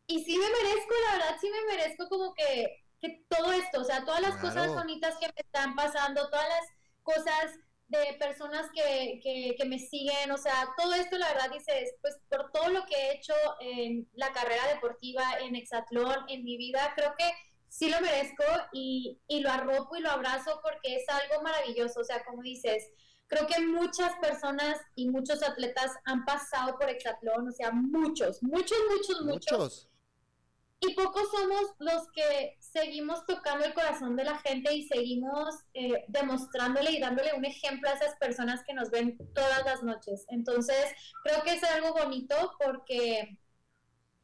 [0.07, 3.85] y sí me merezco, la verdad, sí me merezco como que, que todo esto, o
[3.85, 6.67] sea, todas las cosas bonitas que me están pasando, todas las
[7.03, 7.53] cosas
[7.89, 12.19] de personas que, que, que, me siguen, o sea, todo esto la verdad dices, pues
[12.29, 16.93] por todo lo que he hecho en la carrera deportiva, en Exatlón, en mi vida,
[16.95, 17.29] creo que
[17.69, 22.05] sí lo merezco y, y lo arropo y lo abrazo porque es algo maravilloso, o
[22.05, 22.93] sea, como dices,
[23.31, 28.79] creo que muchas personas y muchos atletas han pasado por hexatlón, o sea, muchos, muchos,
[28.91, 29.89] muchos, muchos.
[30.81, 36.05] y pocos somos los que seguimos tocando el corazón de la gente y seguimos eh,
[36.09, 40.25] demostrándole y dándole un ejemplo a esas personas que nos ven todas las noches.
[40.29, 40.87] Entonces,
[41.23, 43.39] creo que es algo bonito porque,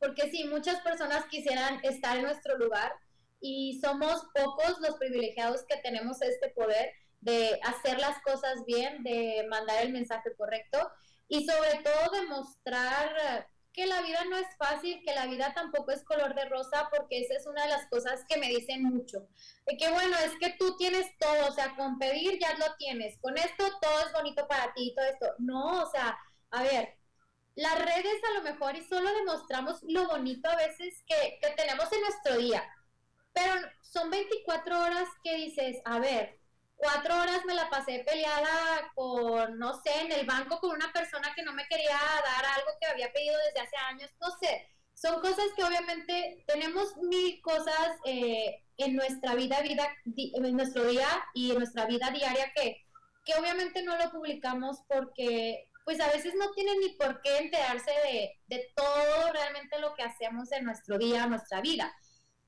[0.00, 2.92] porque sí, muchas personas quisieran estar en nuestro lugar
[3.38, 6.90] y somos pocos los privilegiados que tenemos este poder
[7.20, 10.90] de hacer las cosas bien, de mandar el mensaje correcto
[11.28, 16.02] y sobre todo demostrar que la vida no es fácil, que la vida tampoco es
[16.02, 19.28] color de rosa, porque esa es una de las cosas que me dicen mucho.
[19.66, 23.18] De que bueno, es que tú tienes todo, o sea, con pedir ya lo tienes,
[23.20, 25.26] con esto todo es bonito para ti todo esto.
[25.38, 26.18] No, o sea,
[26.50, 26.96] a ver,
[27.54, 31.92] las redes a lo mejor y solo demostramos lo bonito a veces que, que tenemos
[31.92, 32.64] en nuestro día,
[33.34, 33.52] pero
[33.82, 36.40] son 24 horas que dices, a ver,
[36.76, 41.32] cuatro horas me la pasé peleada con, no sé, en el banco con una persona
[41.34, 44.68] que no me quería dar algo que había pedido desde hace años, no sé.
[44.94, 51.08] Son cosas que obviamente tenemos mil cosas eh, en nuestra vida, vida, en nuestro día
[51.34, 52.86] y en nuestra vida diaria que,
[53.24, 57.90] que obviamente no lo publicamos porque pues a veces no tienen ni por qué enterarse
[57.90, 61.94] de, de todo realmente lo que hacemos en nuestro día, nuestra vida.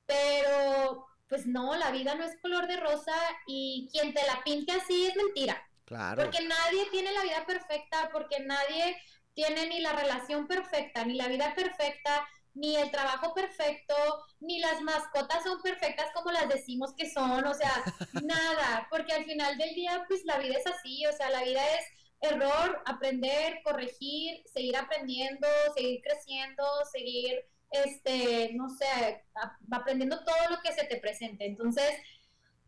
[0.07, 3.17] Pero pues no, la vida no es color de rosa
[3.47, 5.63] y quien te la pinte así es mentira.
[5.85, 6.23] Claro.
[6.23, 8.97] Porque nadie tiene la vida perfecta, porque nadie
[9.35, 13.95] tiene ni la relación perfecta, ni la vida perfecta, ni el trabajo perfecto,
[14.41, 17.73] ni las mascotas son perfectas como las decimos que son, o sea,
[18.25, 21.63] nada, porque al final del día, pues la vida es así, o sea, la vida
[21.77, 21.85] es
[22.21, 29.25] error, aprender, corregir, seguir aprendiendo, seguir creciendo, seguir este, no sé,
[29.71, 31.47] aprendiendo todo lo que se te presente.
[31.47, 31.95] Entonces,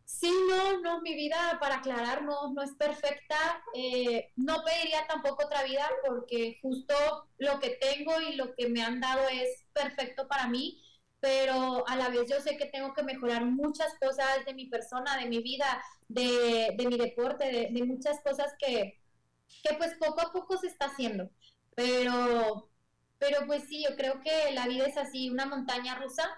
[0.04, 3.36] sí, no, no, mi vida, para aclarar, no, no es perfecta.
[3.74, 6.94] Eh, no pediría tampoco otra vida porque justo
[7.38, 10.82] lo que tengo y lo que me han dado es perfecto para mí,
[11.20, 15.16] pero a la vez yo sé que tengo que mejorar muchas cosas de mi persona,
[15.16, 19.00] de mi vida, de, mi deporte, de, de muchas cosas que,
[19.62, 21.30] que pues poco a poco se está haciendo.
[21.74, 22.69] Pero
[23.20, 26.28] pero pues sí, yo creo que la vida es así, una montaña rusa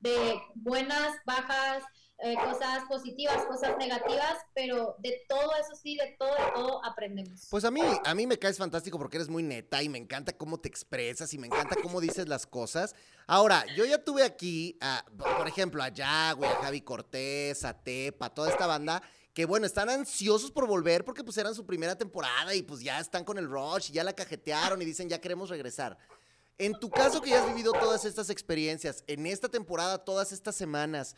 [0.00, 1.84] de buenas, bajas,
[2.22, 7.46] eh, cosas positivas, cosas negativas, pero de todo eso sí, de todo, de todo aprendemos.
[7.50, 10.32] Pues a mí, a mí me caes fantástico porque eres muy neta y me encanta
[10.32, 12.94] cómo te expresas y me encanta cómo dices las cosas.
[13.26, 14.78] Ahora, yo ya tuve aquí,
[15.36, 19.02] por ejemplo, a Yagüe, a Javi Cortés, a Tepa, toda esta banda
[19.34, 22.98] que bueno, están ansiosos por volver porque pues eran su primera temporada y pues ya
[22.98, 25.96] están con el rush y ya la cajetearon y dicen ya queremos regresar.
[26.60, 30.54] En tu caso que ya has vivido todas estas experiencias, en esta temporada, todas estas
[30.54, 31.16] semanas,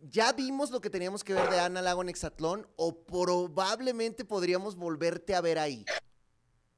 [0.00, 4.76] ¿ya vimos lo que teníamos que ver de Ana Lago en Exatlón o probablemente podríamos
[4.76, 5.84] volverte a ver ahí?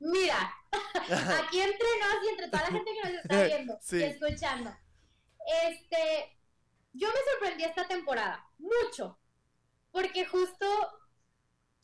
[0.01, 4.77] Mira, aquí entre nos y entre toda la gente que nos está viendo y escuchando,
[5.71, 6.37] este,
[6.95, 9.17] yo me sorprendí esta temporada, mucho,
[9.93, 10.67] porque justo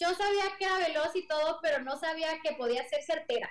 [0.01, 3.49] yo sabía que era veloz y todo, pero no sabía que podía ser certera.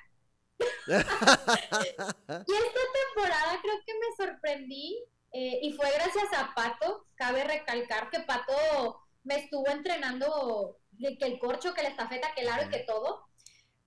[0.88, 2.82] Y esta
[3.14, 5.04] temporada creo que me sorprendí
[5.34, 7.06] eh, y fue gracias a Pato.
[7.16, 12.50] Cabe recalcar que Pato me estuvo entrenando que el corcho, que la estafeta, que el
[12.50, 13.28] aro y que todo.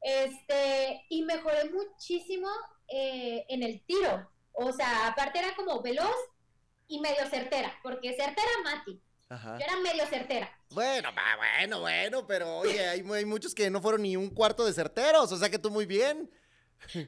[0.00, 2.48] Este, y mejoré muchísimo
[2.88, 4.30] eh, en el tiro.
[4.52, 6.16] O sea, aparte era como veloz
[6.86, 9.00] y medio certera, porque certera Mati.
[9.30, 10.50] Yo era medio certera.
[10.70, 14.72] Bueno, bueno, bueno, pero oye, hay, hay, muchos que no fueron ni un cuarto de
[14.72, 16.28] certeros, o sea que tú muy bien.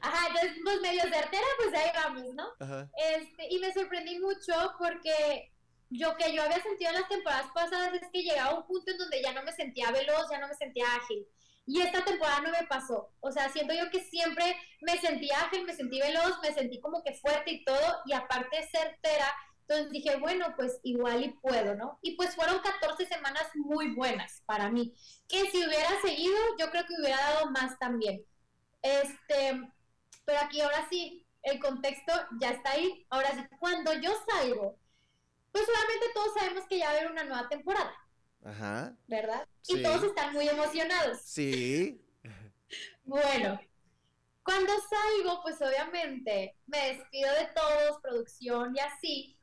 [0.01, 2.47] Ajá, entonces, pues medio certera, pues ahí vamos, ¿no?
[2.95, 5.51] Este, y me sorprendí mucho porque
[5.89, 8.91] yo que yo había sentido en las temporadas pasadas es que llegaba a un punto
[8.91, 11.27] en donde ya no me sentía veloz, ya no me sentía ágil.
[11.65, 13.11] Y esta temporada no me pasó.
[13.21, 17.03] O sea, siento yo que siempre me sentí ágil, me sentí veloz, me sentí como
[17.03, 19.33] que fuerte y todo, y aparte certera.
[19.61, 21.99] Entonces dije, bueno, pues igual y puedo, ¿no?
[22.01, 24.93] Y pues fueron 14 semanas muy buenas para mí,
[25.27, 28.25] que si hubiera seguido, yo creo que hubiera dado más también.
[28.83, 29.73] Este,
[30.25, 33.07] pero aquí ahora sí, el contexto ya está ahí.
[33.09, 34.77] Ahora sí, cuando yo salgo,
[35.51, 37.93] pues solamente todos sabemos que ya va a haber una nueva temporada.
[38.43, 38.95] Ajá.
[39.07, 39.47] ¿Verdad?
[39.67, 41.21] Y todos están muy emocionados.
[41.23, 42.05] Sí.
[43.05, 43.59] bueno,
[44.43, 49.39] cuando salgo, pues obviamente me despido de todos, producción y así.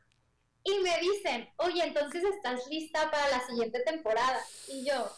[0.62, 4.38] Y me dicen, oye, entonces estás lista para la siguiente temporada.
[4.68, 5.10] Y yo,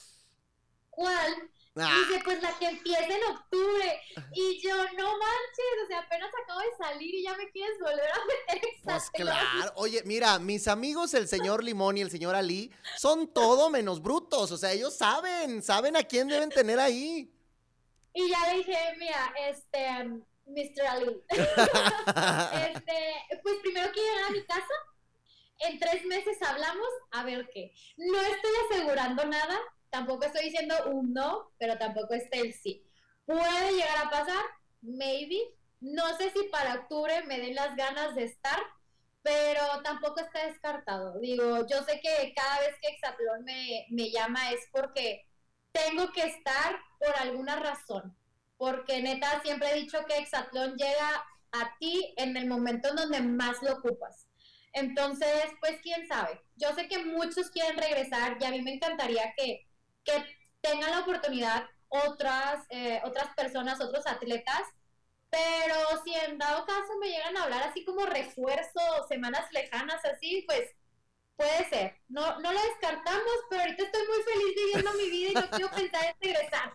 [0.91, 1.51] ¿cuál?
[1.75, 1.91] Ah.
[2.07, 4.01] Dice, pues la que empieza en octubre.
[4.35, 8.13] Y yo, no manches, o sea, apenas acabo de salir y ya me quieres volver
[8.13, 9.73] a meter Pues claro.
[9.77, 14.53] Oye, mira, mis amigos, el señor Limón y el señor Ali, son todo menos brutos.
[14.53, 17.33] O sea, ellos saben, saben a quién deben tener ahí.
[18.15, 20.05] Y ya le dije, mira, este,
[20.45, 20.87] Mr.
[20.87, 21.25] Ali.
[22.69, 24.75] este, pues primero quiero llegar a mi casa
[25.65, 27.73] en tres meses hablamos, a ver qué.
[27.97, 29.59] No estoy asegurando nada,
[29.93, 32.83] tampoco estoy diciendo un no, pero tampoco este el sí.
[33.25, 34.45] Puede llegar a pasar,
[34.81, 35.39] maybe.
[35.81, 38.59] No sé si para octubre me den las ganas de estar,
[39.23, 41.21] pero tampoco está descartado.
[41.21, 45.29] Digo, yo sé que cada vez que Exatlón me, me llama es porque
[45.73, 48.17] tengo que estar por alguna razón.
[48.57, 53.21] Porque neta, siempre he dicho que Exatlón llega a ti en el momento en donde
[53.21, 54.27] más lo ocupas.
[54.73, 56.41] Entonces, pues quién sabe.
[56.57, 59.67] Yo sé que muchos quieren regresar y a mí me encantaría que,
[60.05, 60.25] que
[60.61, 64.63] tengan la oportunidad otras, eh, otras personas, otros atletas,
[65.31, 65.75] pero
[66.05, 70.71] si en dado caso me llegan a hablar así como refuerzo, semanas lejanas, así, pues
[71.37, 71.95] puede ser.
[72.09, 75.71] No, no lo descartamos, pero ahorita estoy muy feliz viviendo mi vida y no quiero
[75.77, 76.73] pensar en regresar.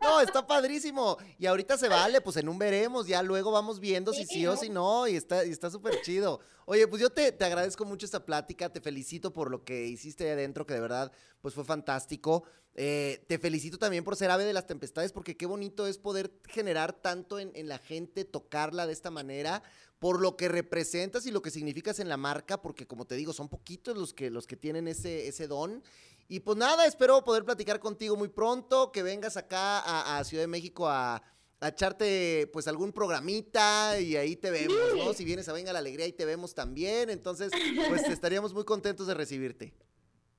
[0.00, 1.18] No, está padrísimo.
[1.38, 4.56] Y ahorita se vale, pues en un veremos, ya luego vamos viendo si sí o
[4.56, 6.40] si no, y está y está súper chido.
[6.66, 10.24] Oye, pues yo te, te, agradezco mucho esta plática, te felicito por lo que hiciste
[10.24, 12.44] ahí adentro, que de verdad, pues fue fantástico.
[12.74, 16.30] Eh, te felicito también por ser ave de las tempestades, porque qué bonito es poder
[16.48, 19.62] generar tanto en, en la gente, tocarla de esta manera,
[19.98, 23.32] por lo que representas y lo que significas en la marca, porque como te digo,
[23.32, 25.82] son poquitos los que, los que tienen ese, ese don.
[26.28, 30.44] Y pues nada, espero poder platicar contigo muy pronto, que vengas acá a, a Ciudad
[30.44, 31.22] de México a,
[31.60, 34.98] a, echarte pues algún programita y ahí te vemos, sí.
[34.98, 35.14] ¿no?
[35.14, 37.10] Si vienes a Venga la Alegría, ahí te vemos también.
[37.10, 37.50] Entonces,
[37.88, 39.74] pues estaríamos muy contentos de recibirte.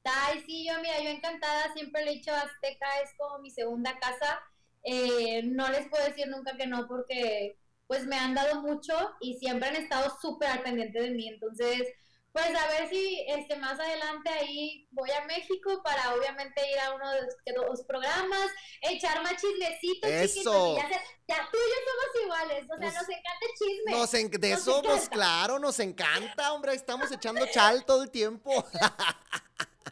[0.05, 3.99] Ay, sí, yo, mira, yo encantada, siempre le he dicho Azteca, es como mi segunda
[3.99, 4.39] casa.
[4.84, 7.59] Eh, no les puedo decir nunca que no porque
[7.90, 11.28] pues me han dado mucho y siempre han estado súper al pendiente de mí.
[11.28, 11.88] Entonces,
[12.32, 16.94] pues a ver si este más adelante ahí voy a México para obviamente ir a
[16.94, 17.22] uno de
[17.56, 18.48] los, programas,
[18.82, 20.78] echar más chismecitos, Eso.
[20.78, 20.88] Ya,
[21.28, 23.92] ya, tú y yo somos iguales, o sea, nos encanta el chisme.
[23.92, 28.12] Nos en, de nos eso, pues claro, nos encanta, hombre, estamos echando chal todo el
[28.12, 28.52] tiempo.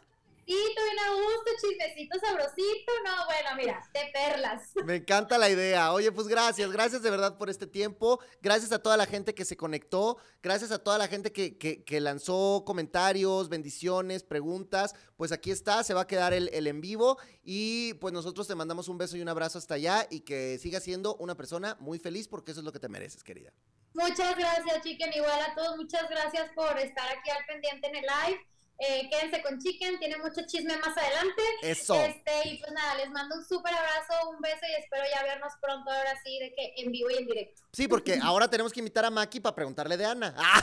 [0.54, 2.92] bien a gusto, chismecito sabrosito.
[3.04, 4.70] No, bueno, mira, de perlas.
[4.84, 5.92] Me encanta la idea.
[5.92, 8.20] Oye, pues gracias, gracias de verdad por este tiempo.
[8.40, 10.18] Gracias a toda la gente que se conectó.
[10.42, 14.94] Gracias a toda la gente que, que, que lanzó comentarios, bendiciones, preguntas.
[15.16, 17.18] Pues aquí está, se va a quedar el, el, en vivo.
[17.42, 20.82] Y pues nosotros te mandamos un beso y un abrazo hasta allá y que sigas
[20.82, 23.52] siendo una persona muy feliz porque eso es lo que te mereces, querida.
[23.94, 25.12] Muchas gracias, chiquen.
[25.12, 28.46] Igual a todos, muchas gracias por estar aquí al pendiente en el live.
[28.80, 31.42] Eh, quédense con Chicken, tiene mucho chisme más adelante.
[31.62, 31.96] Eso.
[31.96, 35.52] Este, y pues nada, les mando un súper abrazo, un beso y espero ya vernos
[35.60, 37.62] pronto ahora sí, de que en vivo y en directo.
[37.72, 40.32] Sí, porque ahora tenemos que invitar a Maki para preguntarle de Ana.
[40.38, 40.62] ¡Ay,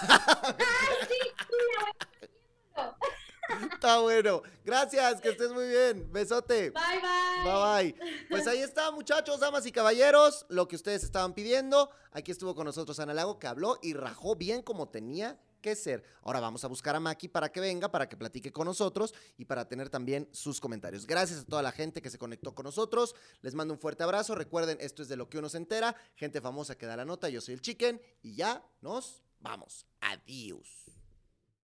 [1.07, 1.15] sí!
[2.21, 2.27] sí
[3.73, 4.41] Está bueno.
[4.63, 6.11] Gracias, que estés muy bien.
[6.11, 6.71] Besote.
[6.71, 7.43] Bye, bye.
[7.43, 8.25] Bye, bye.
[8.29, 11.91] Pues ahí está, muchachos, damas y caballeros, lo que ustedes estaban pidiendo.
[12.11, 16.03] Aquí estuvo con nosotros Ana Lago, que habló y rajó bien como tenía que ser.
[16.21, 19.45] Ahora vamos a buscar a Maki para que venga, para que platique con nosotros y
[19.45, 21.07] para tener también sus comentarios.
[21.07, 23.15] Gracias a toda la gente que se conectó con nosotros.
[23.41, 24.35] Les mando un fuerte abrazo.
[24.35, 25.95] Recuerden, esto es de lo que uno se entera.
[26.13, 27.29] Gente famosa que da la nota.
[27.29, 29.87] Yo soy el Chicken y ya nos vamos.
[30.01, 30.94] Adiós.